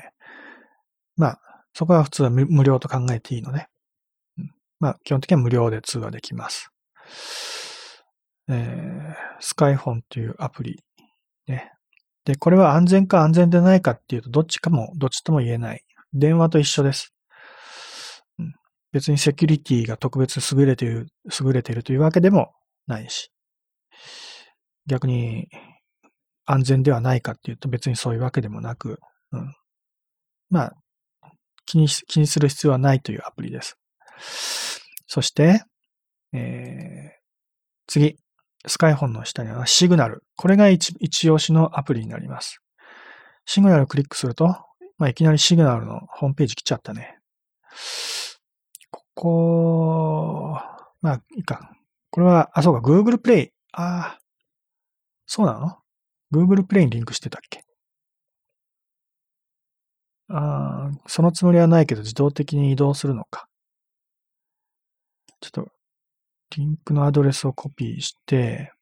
[1.17, 1.41] まあ、
[1.73, 3.67] そこは普通は無料と考えていいので、
[4.39, 6.71] うん、まあ、基本的には無料で通話できます。
[8.49, 10.83] えー、スカイフォンというアプリ、
[11.47, 11.73] ね。
[12.25, 15.85] で、これは安全か安全でないかっていうと、どっちかも、どっちとも言えない。
[16.13, 17.15] 電話と一緒です。
[18.93, 21.09] 別にセキュリティが特別優れている、
[21.41, 22.53] 優れているというわけでも
[22.87, 23.31] ないし、
[24.87, 25.49] 逆に
[26.45, 28.99] 安全ではないかっていうと別にそういうわけでもなく、
[29.31, 29.55] うん、
[30.49, 30.77] まあ、
[31.67, 33.79] 気に気にする必要はないというアプリです。
[35.07, 35.63] そして、
[36.33, 37.21] えー、
[37.87, 38.17] 次、
[38.67, 40.23] スカイフォンの下にはシグナル。
[40.37, 42.61] これが一一押しのアプリになります。
[43.47, 44.47] シグナルをクリックすると、
[44.99, 47.19] まあ、いきなりシグナルのホームページ来ちゃったね。
[49.15, 51.73] こう、まあ、いいか。
[52.11, 53.51] これは、あ、そうか、Google Play。
[53.73, 54.19] ああ、
[55.27, 55.79] そうなの
[56.33, 57.65] ?Google Play にリンクしてたっけ？
[60.29, 63.49] ああ、そのつもりはないけど自動的に移動するのか。
[65.41, 65.69] ちょっと、
[66.57, 68.73] リンクのアドレスをコピーして、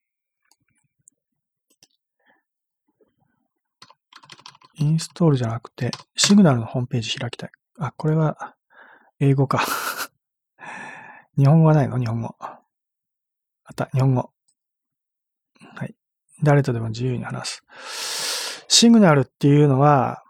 [4.76, 7.50] インストールじゃなくて、シグナルのホームページ開きたい。
[7.78, 8.54] あ、これは、
[9.20, 9.66] 英語か
[11.36, 11.98] 日本語はないの？
[11.98, 12.36] 日本語。
[12.38, 12.60] あ
[13.72, 14.30] った、日本語。
[15.74, 15.94] はい。
[16.42, 18.64] 誰とでも自由に話す。
[18.68, 20.22] シグナルっていうのは、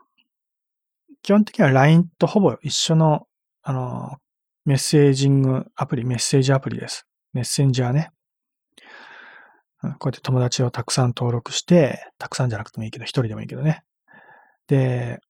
[1.22, 3.27] 基本的には LINE とほぼ一緒の、
[3.62, 4.16] あの、
[4.64, 7.07] メッセージングアプリ、メッセージアプリです。
[7.32, 8.10] メッセンジャーね。
[9.80, 13.82] こうやって友達をたくさん登録して、たくさんじゃなくてもいいけど、一人でもいいけどね。
[14.66, 15.20] で、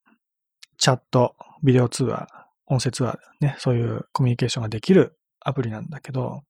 [0.78, 2.28] チャット、ビデオ通話、
[2.66, 6.42] 音声通話ね、そういうコミュニケーションができるアプリなんだけど、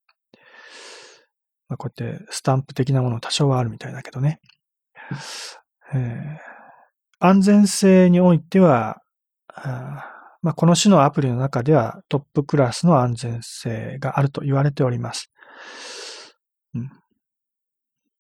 [1.69, 4.41] まあ、こうやってスタンプ的なもの多少はあるみたいだけどね。
[5.95, 6.39] えー、
[7.19, 9.03] 安全性においては、
[9.55, 10.05] あ
[10.43, 15.31] まあ、この種のアプリの中ではトップクラスの安全性があると言われております。
[16.75, 16.91] うん、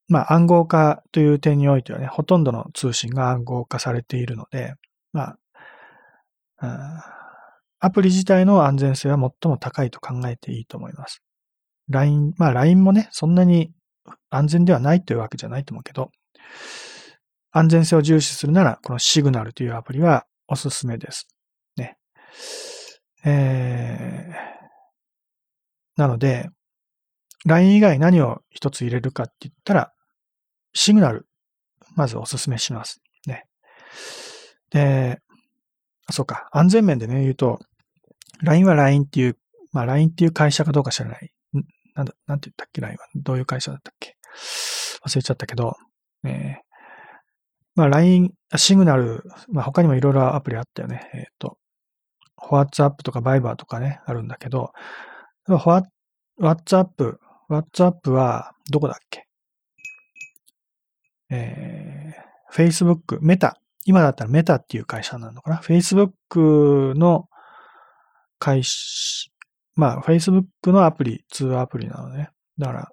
[0.08, 4.74] まあ、暗号化という点においてはね、ほとんどの通信が暗号化されているので、
[5.12, 5.36] ま
[6.58, 7.18] あ、
[7.80, 11.22] アプリ自体の安全性は最も高いと考えていいと思います。
[11.88, 13.72] LINE、まあ LINE もね、そんなに
[14.30, 16.10] 安全ではないというわけじゃないと思うけど、
[17.50, 21.28] 安全性を重視するなら、このシグナルというアプリはおすすめです。
[21.76, 21.96] ね。
[23.24, 26.50] えー、なので、
[27.46, 29.92] LINE 以外何を一つ入れるかって言ったら、
[30.74, 31.26] シグナル、
[31.94, 33.00] まずおすすめします。
[33.26, 33.44] ね。
[34.70, 35.20] で、
[36.10, 37.58] そうか、安全面でね、言うと、
[38.42, 39.38] LINE は LINE っていう、
[39.72, 41.30] まあ LINE っていう会社かどうか知らない。
[41.94, 43.06] なんだ、なんて言ったっけ ?LINE は。
[43.14, 44.16] どういう会社だったっけ？
[45.04, 45.76] 忘れちゃったけど、
[46.24, 46.56] えー、
[47.74, 51.10] まあ LINE、シグナル、まあ他にもいろいろアプリあったよね。
[51.14, 51.58] えっ、ー、と、
[52.40, 54.72] WhatsApp とか Viber とかね、あるんだけど、
[55.48, 57.18] WhatsApp、
[57.50, 59.24] WhatsApp はどこだっけ？
[61.30, 63.60] えー、Facebook、メタ。
[63.84, 67.28] 今だったらメタっていう会社なのかな ?Facebook の
[68.38, 69.30] 会社、
[69.74, 72.30] まあ、Facebook のアプリ、通話アプリなのね。
[72.58, 72.88] だから、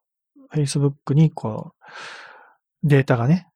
[0.53, 1.73] Facebook にこ
[2.83, 3.47] う、データがね、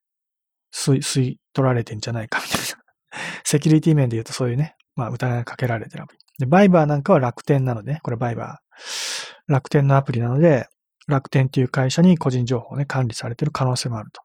[0.74, 2.66] 吸い、吸い取られてんじゃないかみたいな。
[3.44, 6.18] セキュリティ面で言うとそういうね、まあ、疑いがかけられてるアプリ。
[6.38, 9.52] で、バイバーなんかは楽天なので、これバイバー。
[9.52, 10.68] 楽天のアプリなので、
[11.10, 14.22] 楽天っていう会社に個人情報をね、管理されてる可能性もあると。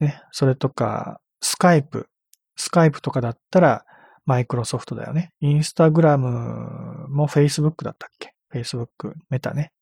[0.00, 2.08] ね、それとか、スカイプ。
[2.56, 3.84] スカイプとかだったら、
[4.26, 5.32] マイクロソフトだよね。
[5.40, 9.72] インスタグラムも Facebook だったっけ ?Facebook、メタね。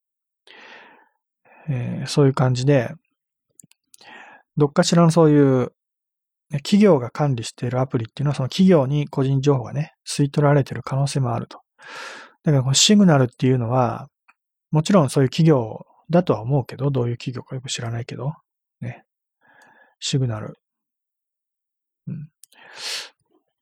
[1.68, 2.90] えー、そういう感じで、
[4.56, 5.72] どっかしらのそういう、
[6.62, 11.58] 企業が管理しているアプリっていうのはその企業に個人情報がね、吸い取られている可能性もあると。
[12.44, 14.08] だからこのシグナルっていうのは、
[14.76, 18.34] もちろんそういう企業だとは思うけど、どういう企業かよく知らないけど、
[18.82, 19.06] ね。
[20.00, 20.58] シグナル。
[22.06, 22.28] うん。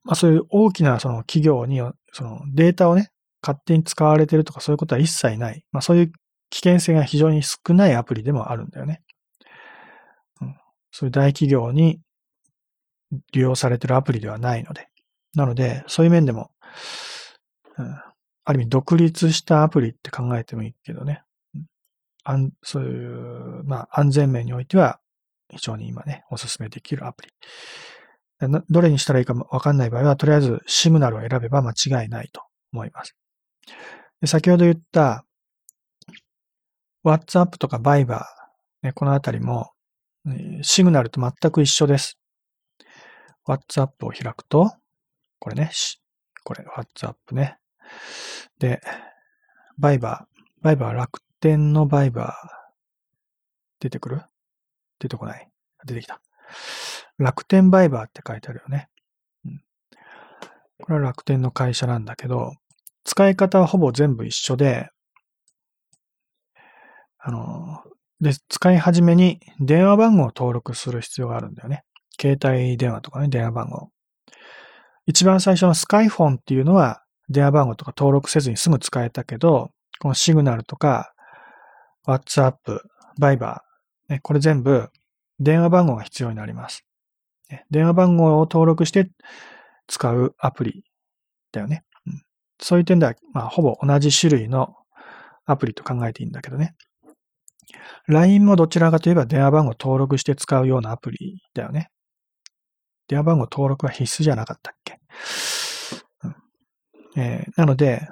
[0.03, 1.81] まあそういう大きなその企業に、
[2.13, 5.65] そのデータをね、勝手に使われてるとかそういうことは一切ない。
[5.71, 6.13] まあそういう
[6.51, 9.01] 危険性が非常に少ないアプリでもあるんだよね。
[10.41, 10.57] うん、
[10.91, 12.01] そういう大企業に
[13.33, 14.89] 利用されてるアプリではないので。
[15.37, 16.51] なので、そういう面でも、
[17.79, 18.01] うん、
[18.45, 21.23] ある意味独立したアプリって考えてもいいけどね。
[22.27, 25.01] うん、そういう、まあ安全面においては
[25.51, 27.33] 非常に今ね、おすすめできるアプリ。
[28.69, 33.17] どれにしたらいいかわかんない場合は、とりあえずシグナルを選べば間違いないと思います。
[34.21, 35.25] で先ほど言った
[37.05, 38.25] WhatsApp とか Viber、
[38.83, 39.71] ね、このあたりも、
[40.63, 42.19] シグナルと全く一緒です。
[43.47, 44.73] WhatsApp を開くと、
[45.39, 45.71] これね、
[46.43, 47.59] これ WhatsApp ね。
[48.59, 48.81] で、
[49.81, 50.25] Viber。
[50.63, 52.33] Viber 楽天の Viber
[53.81, 54.23] 出てくる？
[54.99, 55.49] 出てこない？
[55.85, 56.21] 出てきた。
[57.19, 58.89] 楽天バイバーって書いてあるよね。
[59.45, 59.61] うん、
[60.83, 62.55] これは楽天の会社なんだけど、
[63.05, 64.89] 使い方はほぼ全部一緒で、
[67.19, 67.83] あの、
[68.21, 71.85] で、使い始めに電話番号を登録する必要があるんだよね。
[72.21, 73.91] 携帯電話とかね、電話番号。
[75.07, 81.15] 一番最初のスカイフォンっていうのは電話番号とか登録せずにすぐ使えたけど、このシグナルとか、
[82.07, 82.81] WhatsApp、
[83.19, 83.61] Viber、
[84.09, 84.91] ね、これ全部
[85.41, 86.85] 電話番号が必要になります。
[87.71, 89.11] 電話番号を登録して
[89.87, 90.85] 使うアプリ
[91.53, 91.85] だよね。
[92.07, 92.23] うん、
[92.61, 94.75] そういう点では、まあ、ほぼ同じ種類の
[95.47, 96.75] アプリと考えていいんだけどね。
[98.07, 101.91] LINE もどちらかといえば電話番号を登録して使うようなアプリだよね。
[103.09, 104.99] 電話番号登録は必須じゃなかったっけ、
[107.17, 108.09] えー、なので、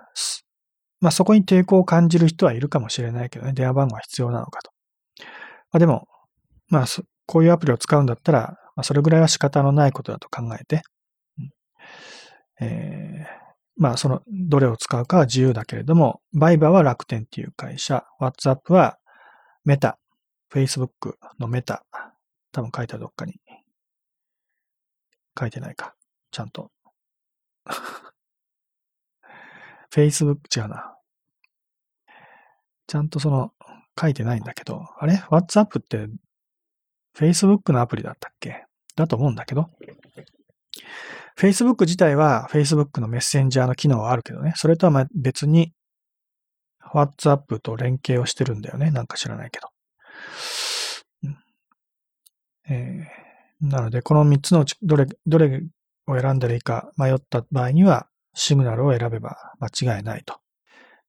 [1.00, 4.70] まあ、そこに抵抗を感じる人はいるかもしれないけどね、電話番号は必要なのかと。
[5.18, 5.26] ま
[5.72, 6.06] あ、でも、
[6.68, 6.84] まあ、
[7.26, 10.82] こういうアプリを使うんだったら、まあ、それぐらいは仕方のないことだと考えて、
[12.60, 13.42] えー、
[13.76, 18.98] まあ、その、どれを使うかは自由だけれども、バイバーは楽天っていう会社、WhatsApp は
[19.64, 19.98] メタ、
[20.52, 21.84] Facebook のメタ、
[22.52, 23.34] 多分書いたどっかに。
[25.38, 25.94] 書いてないか。
[26.30, 26.70] ちゃんと。
[29.92, 30.96] Facebook 違うな。
[32.86, 33.52] ちゃんとその、
[34.00, 36.08] 書いてないんだけど、あれ ?WhatsApp って
[37.16, 38.64] Facebook のアプリだったっけ？
[38.96, 39.68] だと思うんだけど。
[41.38, 44.52] Facebook 自体は Facebook のメッセンジャーの機能はあるけどね。
[44.56, 45.72] それとは別に
[46.94, 48.90] WhatsApp と連携をしてるんだよね。
[48.90, 49.68] なんか知らないけど。
[52.68, 55.62] えー、なので、この3つのうち、どれ、どれ
[56.06, 60.40] を選んだらいいか迷った場合には、シグナルを選べば間違いないと。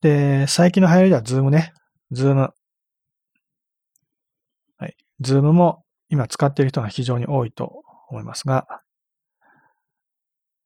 [0.01, 1.73] で、最近の流行りではズームね。
[2.11, 2.49] ズーム。
[4.77, 4.95] はい。
[5.21, 8.67] ズームも今使っている人が非常に多いと思いますが、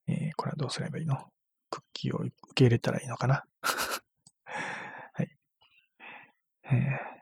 [0.08, 1.18] えー、これはどうすればいいの？
[1.70, 3.44] クッキーを受け入れたらいいのかな？
[5.14, 5.30] はい、
[6.72, 7.18] えー。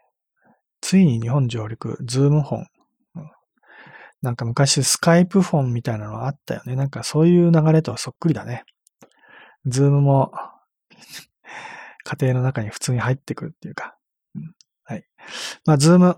[0.81, 2.67] ついに日本上陸、 Zoom Phone。
[4.21, 6.75] なんか昔スカイプフォンみたいなのあったよね。
[6.75, 8.63] なんかそういう流れとはそっくりだね。
[9.65, 10.31] ズームも
[12.03, 13.97] 家庭の中に普通に入ってくるっていうか。
[14.83, 15.05] はい。
[15.65, 16.17] まあ、ズーム。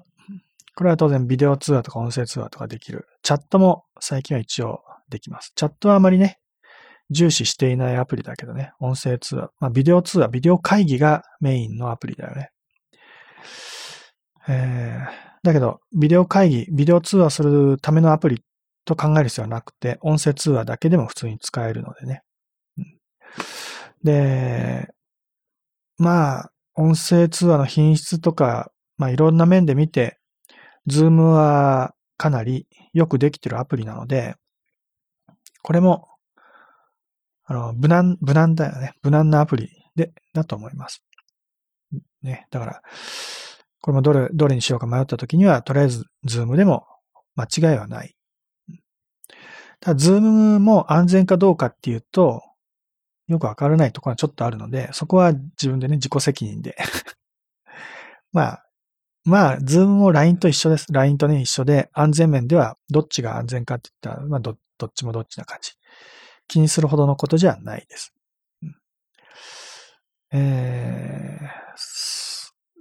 [0.76, 3.08] これは当然ビデオ通話とか音声通話とかできる。
[3.24, 5.54] チャットも最近は一応できます。
[5.56, 6.40] チャットはあまりね、
[7.10, 9.52] 重視していないアプリだけどね、音声通話。
[9.60, 12.52] まあ、ビデオ通話、ビデオ会議がメインのアプリだよね。
[14.50, 18.44] えー、だけど、ビデオ会議、ビデオ通話するためのアプリ
[18.86, 22.24] と考える必要はなくて、音声通話だけでも普通に使えるのでね。
[24.04, 24.90] で、
[25.98, 30.20] まあ、音声通話の品質とか、まあいろんな面で見て、
[30.88, 34.36] ズームはかなりよくできてるアプリなので、
[35.64, 36.08] これも
[37.50, 38.94] あの、無難、無難だよね。
[39.02, 41.02] 無難なアプリで、だと思います。
[42.22, 42.46] ね。
[42.52, 42.82] だから、
[43.82, 46.86] これもどれ、どれにしようか迷った時には、とりあえず、ズームでも
[47.36, 48.16] 間違いはない。
[49.80, 52.42] ただ、 Zoom も安全かどうかっていうと、
[53.28, 56.78] よくわからないところはちょっとあるので、そこは自分でね、自己責任で
[58.32, 58.64] まあ、
[59.26, 60.88] まあ、 Zoom も LINE と一緒です。
[60.92, 65.74] LINE とね、一緒で、安全面ではどっちが安全かって言ったら、まあど、どっちもどっちな感じ。
[66.48, 68.14] 気にするほどのことじゃないです。
[70.32, 71.40] え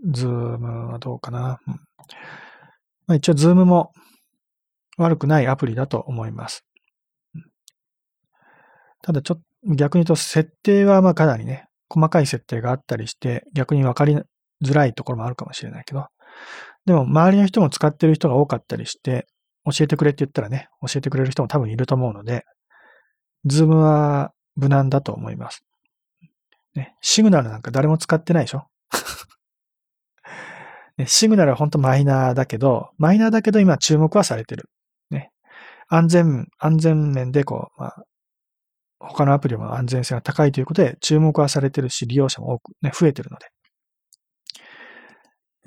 [0.07, 1.61] ー、 Zoom はどうかな。
[1.67, 1.81] うん
[3.07, 3.93] まあ、一応、 Zoom も
[4.99, 6.65] 悪くないアプリだと思います。
[9.03, 14.17] ただ、ちょっと、逆に言うと、設定はまあかなりね、細かい設定があったりして、逆にわかり
[14.65, 16.07] づらいところもあるかもしれないけど、
[16.85, 19.27] でも、周りの人も使ってる人が多かったりして、
[19.65, 22.45] 教えてくれって言ったらね、教えてくれる人も多分いると思うので、
[23.45, 25.65] Zoom は無難だと思います。
[26.75, 28.67] ね、シグナルなんか誰も使ってないでしょ？
[30.99, 34.69] ね、シグナルは本当マイナーだけど、マイナーだけど今注目はされてる。
[35.11, 35.31] ね。
[35.89, 38.03] 安全、安全面でこう、まあ、
[39.09, 43.47] 他のアプリも安全性が高いということで注目はされてるし、利用者も多くね、増えてるので。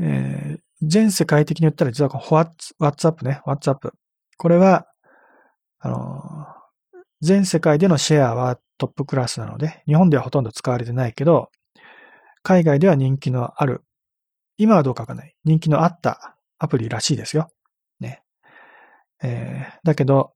[0.01, 2.23] えー、全世界的に言ったら実はこの
[2.79, 3.91] WhatsApp ね、WhatsApp。
[4.37, 4.85] これは、
[5.79, 6.47] あの
[7.21, 11.49] 全世界でのシェアはトップクラスなので、日本ではほとんど使われてないけど、
[12.43, 13.83] 海外では人気のある、
[14.57, 17.49] 今はどうかわかんない、人気のあったアプリらしいですよ。
[17.99, 18.23] ね。
[19.21, 20.33] えー、だけど、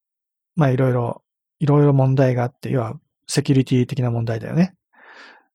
[0.55, 1.22] まあいろいろ、
[1.63, 4.75] いろいろ問題があって、要はセキュリティ的な問題だよね。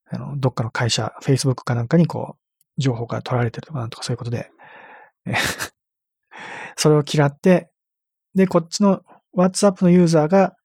[0.07, 2.37] あの、どっかの会社、Facebook かなんかにこ
[2.79, 4.51] う、情報が取られてるとかなんとかそういうことで、
[6.77, 7.71] それを嫌って、
[8.35, 9.03] で、こっちの
[9.37, 10.57] WhatsApp のユーザーが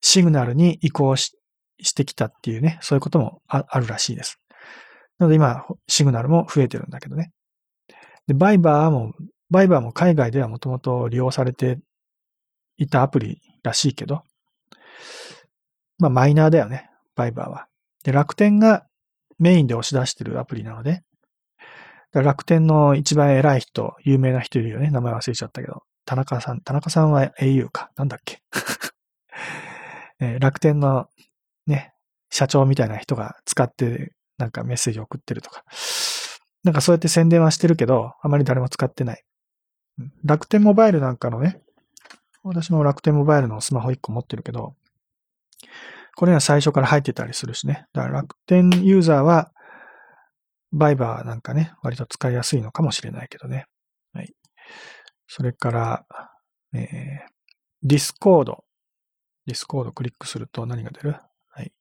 [0.00, 1.36] シグナルに移行し
[1.80, 4.38] してきたっていうね、そういうこともあるらしいです。
[5.18, 7.32] なので今、シグナルも増えてるんだけどね。
[8.28, 9.14] で、バイバーも、
[9.50, 11.80] バイバーも海外ではもともと利用されて
[12.76, 14.22] いたアプリらしいけど、
[16.02, 17.68] まあマイナーだよね、バイバーは。
[18.02, 18.84] で、楽天が
[19.38, 21.02] メインで押し出してるアプリなので、
[22.12, 24.90] 楽天の一番偉い人、有名な人いるよね。
[24.90, 25.84] 名前忘れちゃったけど。
[26.04, 27.90] 田中さん、田中さんは au か。
[27.96, 28.42] なんだっけ
[30.18, 31.06] えー、楽天の
[31.66, 31.94] ね、
[32.28, 35.64] 社長みたいな人が使ってなんかメッセージ送ってるとか。
[36.64, 39.22] なんかそうやって宣伝はしてるけど、あまり誰も使ってない。
[40.24, 41.62] 楽天モバイルなんかのね、
[42.42, 44.74] 私も楽天モバイルのスマホ1個持ってるけど、
[46.14, 47.86] これが最初から入ってたりするしね。
[47.92, 49.50] だから楽天ユーザーは、
[50.72, 53.66] Viber なんかね、割と使いやすいのかもしれないけどね。
[54.12, 54.34] はい。
[55.26, 56.06] それから、
[56.74, 56.86] えー、
[57.82, 61.16] Discord。Discord クリックすると何が出る？
[61.48, 61.72] はい。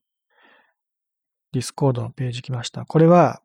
[1.51, 2.85] Discord のページ来ました。
[2.85, 3.41] これは、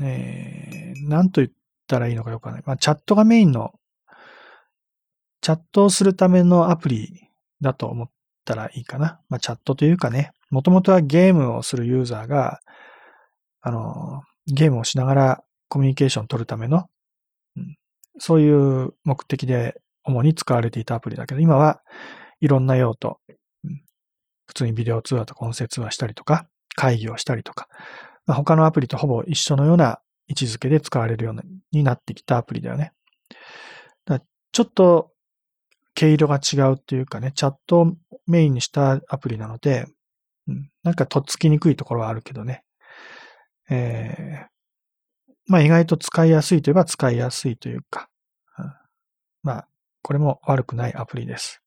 [0.00, 1.52] えー、何と言っ
[1.86, 2.62] たらいいのかよくわかんない。
[2.66, 3.72] まあ、チャットがメインの、
[5.40, 7.28] チャットをするためのアプリ
[7.60, 8.10] だと思っ
[8.44, 9.20] たらいいかな。
[9.28, 12.60] まあ、チャットというかね、もともとはゲームをするユーザーが、
[13.60, 16.88] あの、ゲームをしながらコミュニケーションを取るための、
[17.56, 17.76] うん、
[18.18, 21.80] そういう目的で主に使われていたアプリだけど、今は
[22.40, 23.20] いろんな用途、
[23.64, 23.82] うん、
[24.46, 27.68] 普通にビデオ通話とか音声通話したりとか、会議をしたりとか、
[28.26, 31.34] まあ、他のアプリとほぼ一緒のような位置づけで使われるよう
[31.72, 32.92] になってきたアプリだよね。
[34.04, 34.20] だ
[34.52, 35.12] ちょっと
[35.94, 37.94] 毛色が違うっていうかね、チャット
[38.32, 39.86] メインにしたアプリなので、
[40.48, 42.64] うん、なんかとっつきにくいところはあるけどね。
[43.70, 48.08] えー、まあ意外と使いやすいといえば使いやすいというか、
[49.42, 49.68] まあ、
[50.02, 51.62] これも悪くないアプリです。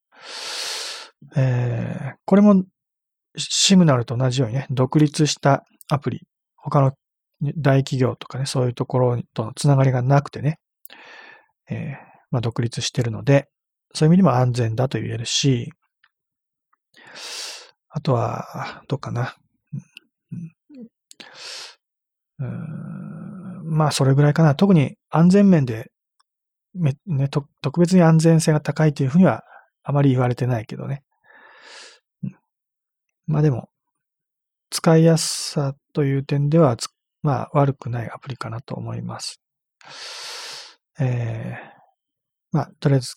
[1.36, 2.64] えー、これも
[3.38, 6.22] シグナルと同じようにね、独立したアプリ、
[6.56, 6.94] 他の
[7.58, 10.60] 大企業とかね、そういうところとのつながりがなくてね、
[11.70, 11.96] えー、
[12.32, 13.50] まあ、独立してるので、
[13.94, 15.72] そういう意味でも安全だと言えるし、
[17.90, 19.36] あとは、どうかな。
[22.40, 24.56] うん、まあ、それぐらいかな。
[24.56, 25.92] 特に安全面で、
[27.06, 29.44] ね、特別に安全性が高いというふうには
[29.84, 31.04] あまり言われてないけどね。
[33.28, 33.70] まあでも、
[34.70, 36.76] 使いやすさという点では、
[37.22, 39.42] まあ悪くないアプリかなと思います。
[41.00, 41.76] えー、
[42.52, 43.16] まあ、とりあえず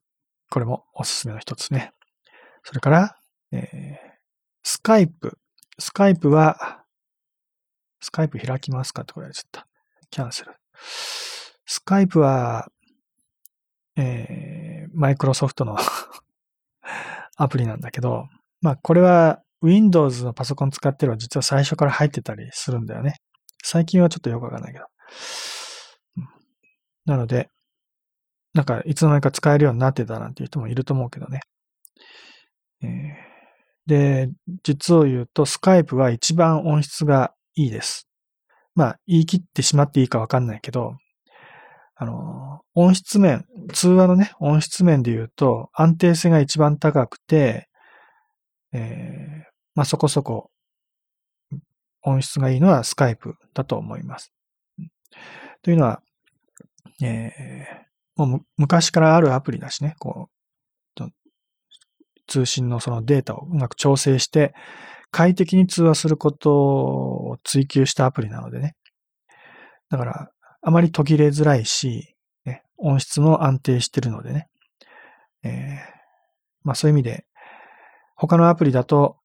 [0.51, 1.93] これもおすすめの一つね。
[2.65, 3.18] それから、
[3.53, 3.97] えー、
[4.63, 5.39] スカイプ。
[5.79, 6.85] スカイプは、
[8.01, 9.61] スカイプ開きますかってこれちょっと。
[10.11, 10.53] キャンセル。
[11.67, 12.71] スカイプは、
[13.97, 15.77] えー、マイクロソフトの
[17.37, 18.29] アプリなんだけど、
[18.61, 23.15] まあこれは Windows のパソコン使ってるは実は最初から入ってたりするんだよね。
[23.63, 24.87] 最近はちょっとよくわかんないけど。
[27.05, 27.51] なので、
[28.55, 31.41] なんか、いつの間にか使えるようになってたなんていう人もいると思うけどね。
[32.83, 32.89] えー、
[33.89, 34.31] で、
[34.63, 38.07] 実を言うと、スカイプは一番音質がいいです。
[38.75, 40.99] まあ、言い切ってしまっていいかわかんないけど、
[41.97, 47.71] あの、音質面、通話のね、音質面で言うと、安定性が一番高くて、
[48.73, 50.51] えー、まあそこそこ
[52.03, 54.33] 音質がいいのはスカイプだと思います。
[55.63, 56.03] というのは、
[57.03, 60.38] えー、もう昔からあるアプリだしね、こう、
[62.29, 64.55] 通信のそのデータをうまく調整して、
[65.11, 68.77] 快適に通話することを追求したアプリなのでね。
[69.91, 72.15] だから、あまり途切れづらいし、
[72.45, 74.49] ね、音質も安定してるのでね。
[75.43, 75.79] えー、
[76.63, 77.25] まあそういう意味で、
[78.15, 79.17] 他のアプリだと、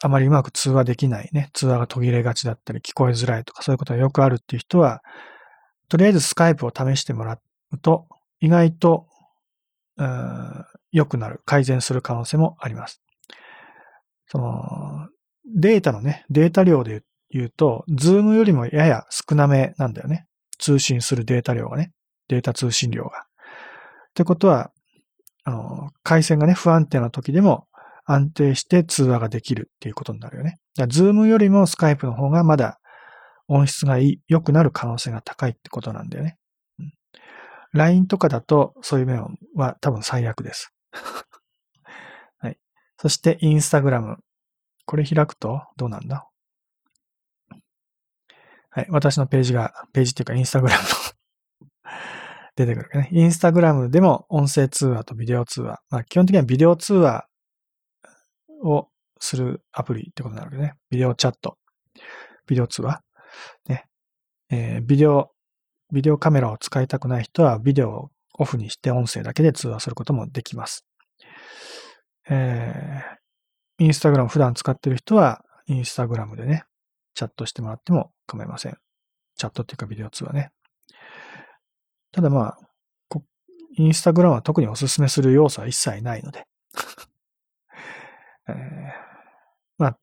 [0.00, 5.02] あまりうまく通話できないね、通話が途切れがちだったり聞こえづらいとかそういうことがよくあるっていう人は、
[5.88, 7.40] とりあえずスカイプを試してもらっ
[7.82, 8.08] と、
[8.40, 9.06] 意外と、
[10.92, 13.02] 良くなる、改善する可能性もあります。
[14.26, 15.08] その、
[15.44, 20.26] データのね、データ量で言うと、ズームよりもやや少なめなんだよね。
[20.58, 21.92] 通信するデータ量がね。
[22.28, 23.20] データ通信量が。
[23.20, 24.70] ってことは、
[25.44, 27.66] あの、回線がね、不安定な時でも
[28.04, 30.58] 安定して通話ができるっていうことになるよね。
[30.88, 32.78] ズームよりもスカイプの方がまだ
[33.48, 36.36] 音質が、良くなる可能性が高いってことなんだよね。
[37.72, 40.72] LINE とかだとそういう面は多分最悪です。
[42.38, 42.58] はい。
[42.96, 44.16] そして Instagram。
[44.84, 46.28] これ開くとどうなんだ？
[48.70, 48.86] はい。
[48.90, 50.68] 私のページが、ページっていうか Instagram の
[52.56, 53.10] 出てくるね。
[53.12, 55.80] Instagram でも音声通話とビデオ通話。
[55.90, 57.28] まあ基本的にはビデオ通話
[58.62, 58.88] を
[59.20, 60.74] するアプリってことになるわけね。
[60.90, 61.58] ビデオチャット。
[62.46, 63.02] ビデオ通話。
[63.66, 63.86] ね。
[64.50, 65.32] えー、ビデオ
[65.92, 70.87] ビデオカメラを使いたくない人はビデオをオフにして音声だけで通話することもできます。
[72.30, 76.64] えー、インスタグラム普段使ってる人はインスタグラムでね、
[77.14, 78.76] チャットしてもらっても構いません。
[79.36, 80.50] チャットっていうかビデオ通話ね。
[82.12, 82.58] ただまあ、
[83.76, 86.46] インスタグラムは特にお勧めする要素は一切ないので。
[88.48, 88.56] えー、
[89.78, 89.98] まあ、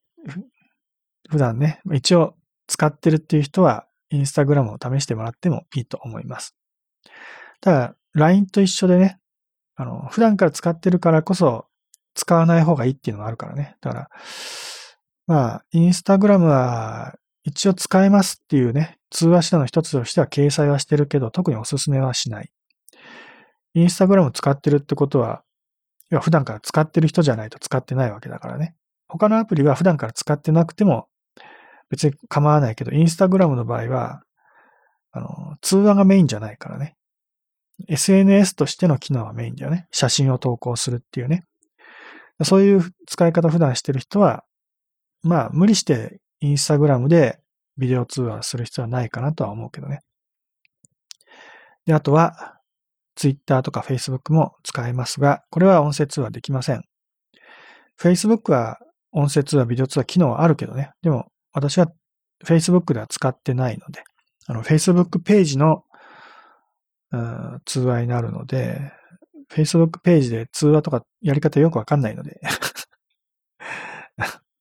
[1.29, 6.55] 普段ね、一応使ってるっていう人はインスタグラムを試してもらってもいいと思います。
[7.59, 9.19] ただ、LINE と一緒でね、
[9.75, 11.67] あの、普段から使ってるからこそ
[12.15, 13.77] 使わない方がいいっていうのがあるからね。
[13.81, 14.09] だから、
[15.27, 22.49] まあ、インスタグラムは一応使えますっていうね、通話手段の一つとしては掲載はしてるけど、特にお勧めはしない。
[23.75, 25.43] インスタグラム使ってるってことは、
[26.09, 28.75] 要は普段から使ってる人じゃないと使ってないわけだからね。
[29.07, 31.07] 他のアプリは普段から使ってなくても
[31.89, 34.23] 別に構わないけど、インスタグラムの場合は、
[35.11, 36.95] あの、通話がメインじゃないからね。
[37.87, 39.87] SNS としての機能はメインだよね。
[39.91, 41.45] 写真を投稿するっていうね。
[42.43, 44.43] そういう使い方普段してる人は、
[45.23, 47.39] まあ無理してインスタグラムで
[47.77, 50.01] ビデオ通話する必要はないかなとは思うけどね。
[51.85, 52.59] で、あとは、
[53.15, 56.83] ツイッターとか Facebook も使えますが、これは音声通話できません。
[57.99, 58.77] Facebook は
[59.11, 60.91] 音声通話、ビデオ通話機能はあるけどね。
[61.01, 61.87] でも、私は
[62.43, 64.03] Facebook では使ってないので、
[64.47, 65.83] あの、Facebook ページの、
[67.11, 68.91] うん、通話になるので、
[69.51, 72.39] Facebook ページで通話とかやり方よくわかんないので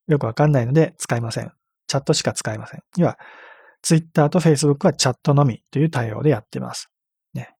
[0.06, 1.52] よくわかんないので使いません。
[1.86, 2.82] チャットしか使いません。
[2.96, 3.18] 要は、
[3.82, 6.90] Twitter と Facebook はチャットのみという対応でやってます。
[7.34, 7.54] ね。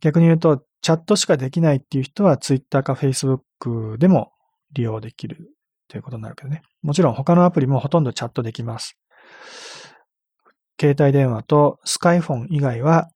[0.00, 4.32] 逆に言うと、チャットしかできないっていう人は Twitter か Facebook でも
[4.72, 5.54] 利用できる
[5.88, 6.62] ということになるけどね。
[6.82, 8.96] もちろん他のアプリもほとんどチャットできます。
[10.80, 13.10] 携帯電話とスカイフォン以外は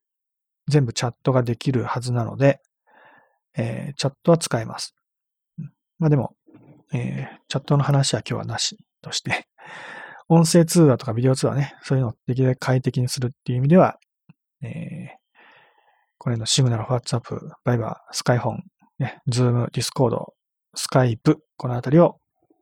[0.69, 2.61] 全部チャットができるはずなので、
[3.57, 4.95] えー、チャットは使えます。
[5.99, 6.35] まあでも、
[6.93, 9.47] えー、チャットの話は今日はなしとして、
[10.29, 13.99] 音声通話とかビデオ通話ね、そういうのをできるだけ快適にするっていう意味では、
[14.63, 15.25] えー、
[16.19, 18.65] これのシグナル、WhatsApp、バイバー、スカイフォン、
[18.99, 20.17] ね、Zoom、Discord、
[20.75, 22.19] スカイプ、このあたりを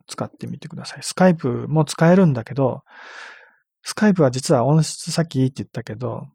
[0.09, 0.99] 使ってみてください。
[1.03, 2.83] スカイプも使えるんだけど、
[3.85, 6.27] スカイプは実は音質さっきいいって言ったけど、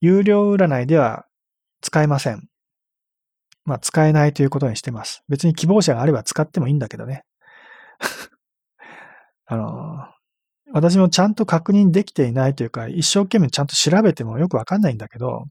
[0.00, 1.26] 有料占いでは
[1.80, 2.48] 使えません。
[3.68, 5.22] まあ、使えないということにしてます。
[5.28, 7.24] 別に希望者があれば使ってもいいんだけどね。
[9.44, 10.08] あの、
[10.72, 15.44] 私もちゃんと確認できていないというか、一生懸命ちゃんと調べてもよくわかんないんだけど、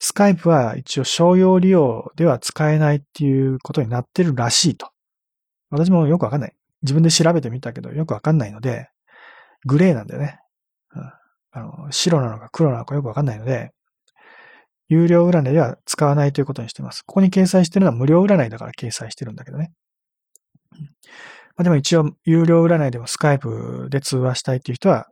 [0.00, 4.90] スカイプは一応商用利用では使えないっていうことになってるらしいと。
[5.70, 6.54] 私もよくわかんない。
[6.82, 8.88] 自分で調べてみたけどよくわかんないので、
[9.64, 10.40] グレーなんだよね。
[10.96, 11.02] うん、
[11.52, 13.70] あの白なのか黒なのかよくわかんないので、
[14.88, 17.02] 有料占いでは使わないということにしています。
[17.02, 19.72] ここに掲載してるのは無料占いだから掲載してるんだけどね。
[21.56, 25.06] まあ、でも一応、有料占いでもスカイプで通話したいっていう人は、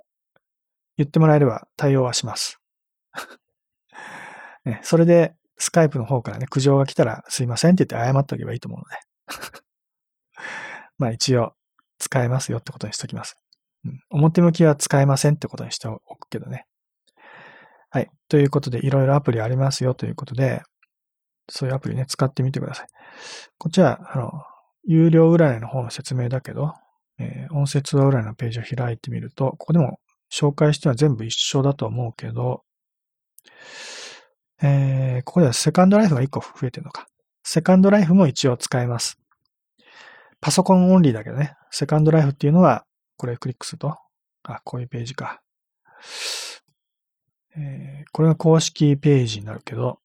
[0.96, 2.58] 言ってもらえれば対応はします。
[4.64, 8.96] ね、それで、スカイプの方からね、苦情が来たらすいませんって言って謝っておけばいいと思うので。
[10.96, 11.54] まあ一応、
[11.98, 13.36] 使えますよってことにしときます。
[13.84, 16.66] うん、表向きは使えませんってことにしておくけどね。
[17.90, 18.10] はい。
[18.28, 20.62] ということで、いろいろアプリありますよということで、
[21.48, 22.86] そういうアプリね、使ってみてください。
[23.58, 24.30] こっちは、あの、
[24.84, 26.72] 有料占いの方の説明だけど、
[27.18, 29.98] えー、音声通話占いのページを開いてみると、ここでも
[30.32, 32.62] 紹介しては全部一緒だと思うけど、
[34.62, 37.06] えー、ここではセカンドライフが1個増えてるのか。
[37.42, 39.18] セカンドライフも一応使えます。
[40.40, 41.54] パソコンオンリーだけどね。
[41.70, 42.84] セカンドライフっていうのは、
[43.16, 43.96] これクリックすると、
[44.44, 45.40] あ、こういうページか。
[47.56, 50.00] えー、これが公式ページになるけど、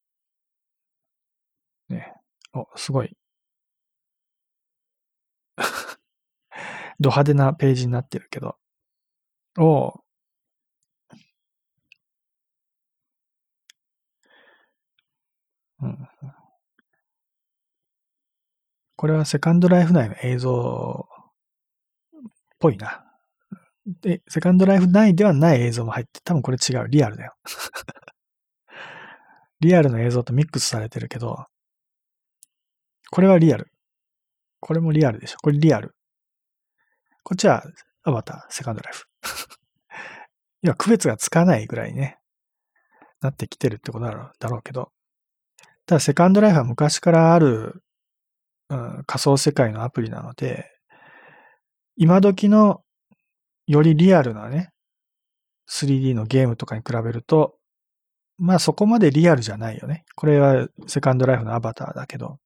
[1.89, 2.13] ね、
[2.53, 3.15] お、すごい。
[6.99, 8.57] ド派手なページになってるけど、
[9.57, 10.03] お
[15.81, 16.07] うん、
[18.95, 23.04] これはセカンドライフ内の映像っぽいな。
[23.85, 26.87] で、セカンドライフ内ではない映像も入って、多分これ違う。
[26.87, 27.35] リアルだよ。
[29.59, 31.45] リアルの映像とミックスされてるけど、
[33.11, 33.71] これはリアル。
[34.59, 35.37] これもリアルでしょ。
[35.41, 35.95] これリアル。
[37.23, 37.63] こっちは
[38.03, 39.05] アバター、セカンドライフ。
[40.63, 42.17] 要は区別がつかないぐらいね、
[43.21, 44.91] なってきてるってことだろうけど、
[45.85, 47.83] ただセカンドライフは昔からある、
[48.69, 50.71] うん、仮想世界のアプリなので、
[51.95, 52.84] 今時の
[53.67, 54.69] よりリアルなね、
[55.69, 57.55] 3D のゲームとかに比べると、
[58.37, 60.05] まあそこまでリアルじゃないよね。
[60.15, 62.37] これはセカンドライフのアバターだけど、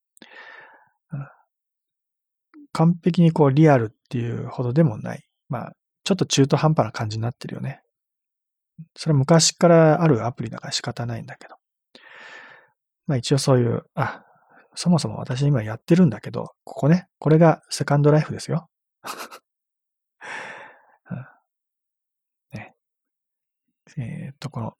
[2.71, 5.23] 完璧にこうリアルっていうほどでもない。
[5.49, 7.81] まあ、ちょっと中途半端な感じになってるよね。
[8.95, 11.55] それは昔からあるアプリだから仕方ないんだけど。
[13.07, 14.23] まあ一応そういう、あ、
[14.75, 18.69] そもそも私今やってるんだけど、ここね、これがセカンドライフですよ。
[22.53, 22.75] ね。
[23.99, 24.73] えー、っと、この、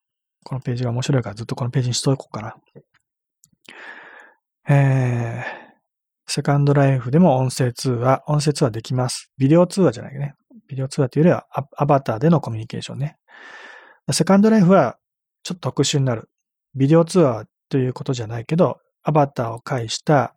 [0.46, 2.56] このページが面白いからずっとこのページにしとこうかな。
[4.70, 5.70] えー、
[6.28, 9.30] セカンドライフでも音声通話、音声通話できます。
[9.38, 10.36] ビデオ通話じゃないね。
[10.68, 13.18] ビデオ通話というよりはアアバターでのコミュニケーションね。
[14.12, 14.98] セカンドライフは
[15.44, 16.30] ちょっと特殊になる。
[16.76, 20.36] ビデオ通話ということじゃないけど、アバターを介した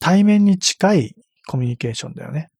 [0.00, 1.14] 対面に近い
[1.46, 2.50] コミュニケーションだよね。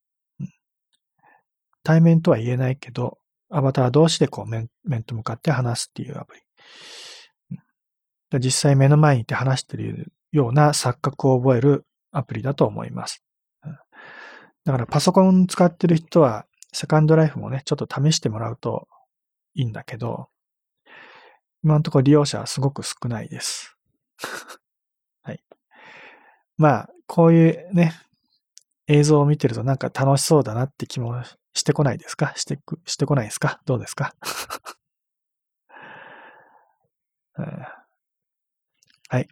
[1.82, 3.18] 対面とは言えないけど、
[3.50, 6.40] アバター同士でこう面面と向かって話すっていうアプリ。
[8.32, 13.22] うん、実際目の前にいて話しているような錯覚を覚えるアプリだと思います。
[14.64, 16.44] だからパソコン使ってる人は、
[16.74, 18.86] セカンドライフもね、ちょっと試してもらうと
[19.54, 20.28] いいんだけど、
[21.64, 23.76] 今のところ利用者はすごく少ないです。
[25.22, 25.42] はい。
[26.58, 27.94] まあ、こういうね、
[28.88, 31.14] 映像を見てるとなんか楽しそうだなって気も
[31.58, 32.32] してこないですか？
[32.36, 33.60] してく、してこないですか？
[33.66, 34.14] どうですか？
[39.10, 39.28] はい。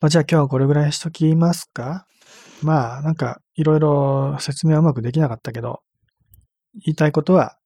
[0.00, 2.06] まあ、じゃあ今日はこれぐらいにしときますか？
[2.62, 5.82] まあ、なんか、いろいろ説明はうまくできなかったけど、
[6.74, 7.58] 言いたいことは、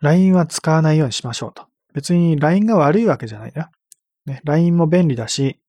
[0.00, 1.66] LINE は使わないようにしましょうと。
[1.94, 3.70] 別に LINE が悪いわけじゃないな。
[4.26, 5.60] ね、LINE も便利だし、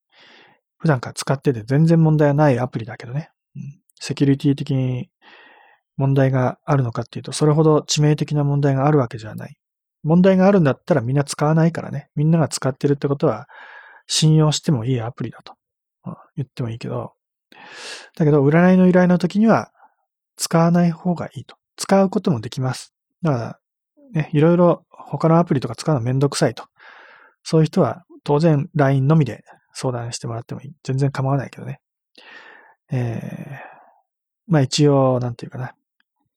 [0.77, 3.31] 普段から使ってて全然問題はないアプリだけどね。
[3.99, 5.09] セキュリティ的に
[6.01, 9.55] 問題があるのかっていうと、それほど致命的な問題があるわけじゃない。
[10.03, 12.09] 問題があるんだったらみんな使わないからね。
[12.15, 13.47] みんなが使ってるってことは、
[14.07, 15.53] 信用してもいいアプリだと、
[16.35, 17.13] 言ってもいいけど、
[18.17, 19.71] だけど、占いの依頼の時には
[20.37, 21.55] 使わない方がいいと。
[21.77, 22.93] 使うこともできます。
[23.21, 23.59] だから、
[24.13, 26.65] ね、いろいろ他のアプリとか使うのめんどくさいと。
[27.43, 29.43] そういう人は当然 LINE のみで
[29.73, 30.71] 相談してもらってもいい。
[30.83, 31.79] 全然構わないけどね。
[32.91, 33.71] えー、
[34.47, 35.75] まあ一応、なんていうかな。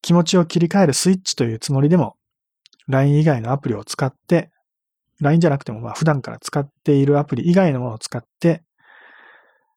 [0.05, 2.17] 気持ちを切り替えるスイッチというつもりでも、
[2.89, 4.51] LINE 以外のアプリを使って、
[5.23, 8.63] LINE じゃなくても、まあ普段から使っているアプリ以外のものを使って、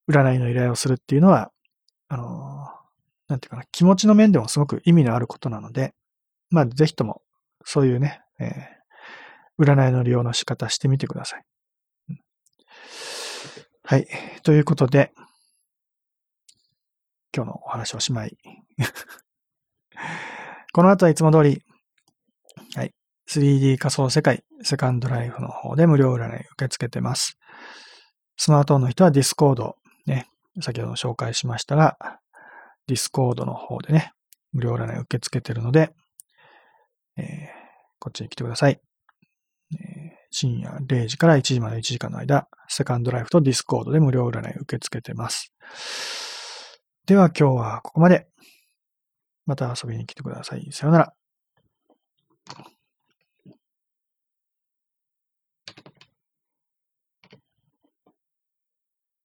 [0.09, 1.53] 占いの依頼をするっていうのは、
[2.09, 2.67] あの、
[3.29, 5.93] なんていうかな、気持ちの面でもすごく意味のあることなので、
[6.49, 7.21] まあぜひとも、
[7.63, 11.45] そういうね、えー、占いの利用の仕方してみてください。
[13.83, 14.05] はい。
[14.43, 15.13] ということで、
[17.33, 18.37] 今日のお話おしまい。
[20.73, 21.61] この後はいつも通り、
[22.75, 22.93] はい。
[23.29, 27.37] 3D 仮想世界、セカンドライフの方で無料占い受け付けてます。
[28.37, 29.73] スマートフォンの人は Discord、
[30.05, 30.27] ね、
[30.61, 31.97] 先ほど紹介しましたが、
[32.87, 34.13] Discord の方でね、
[34.53, 35.93] 無料占い受け付けてるので、
[37.17, 37.25] えー、
[37.99, 38.79] こっちに来てください。
[39.73, 45.51] え、深夜0時から1時まで1時間の間、セカンドライフと Discord で無料占い受け付けてます。
[47.05, 48.27] では今日はここまで。
[49.47, 50.67] また遊びに来てください。
[50.71, 51.16] さよなら。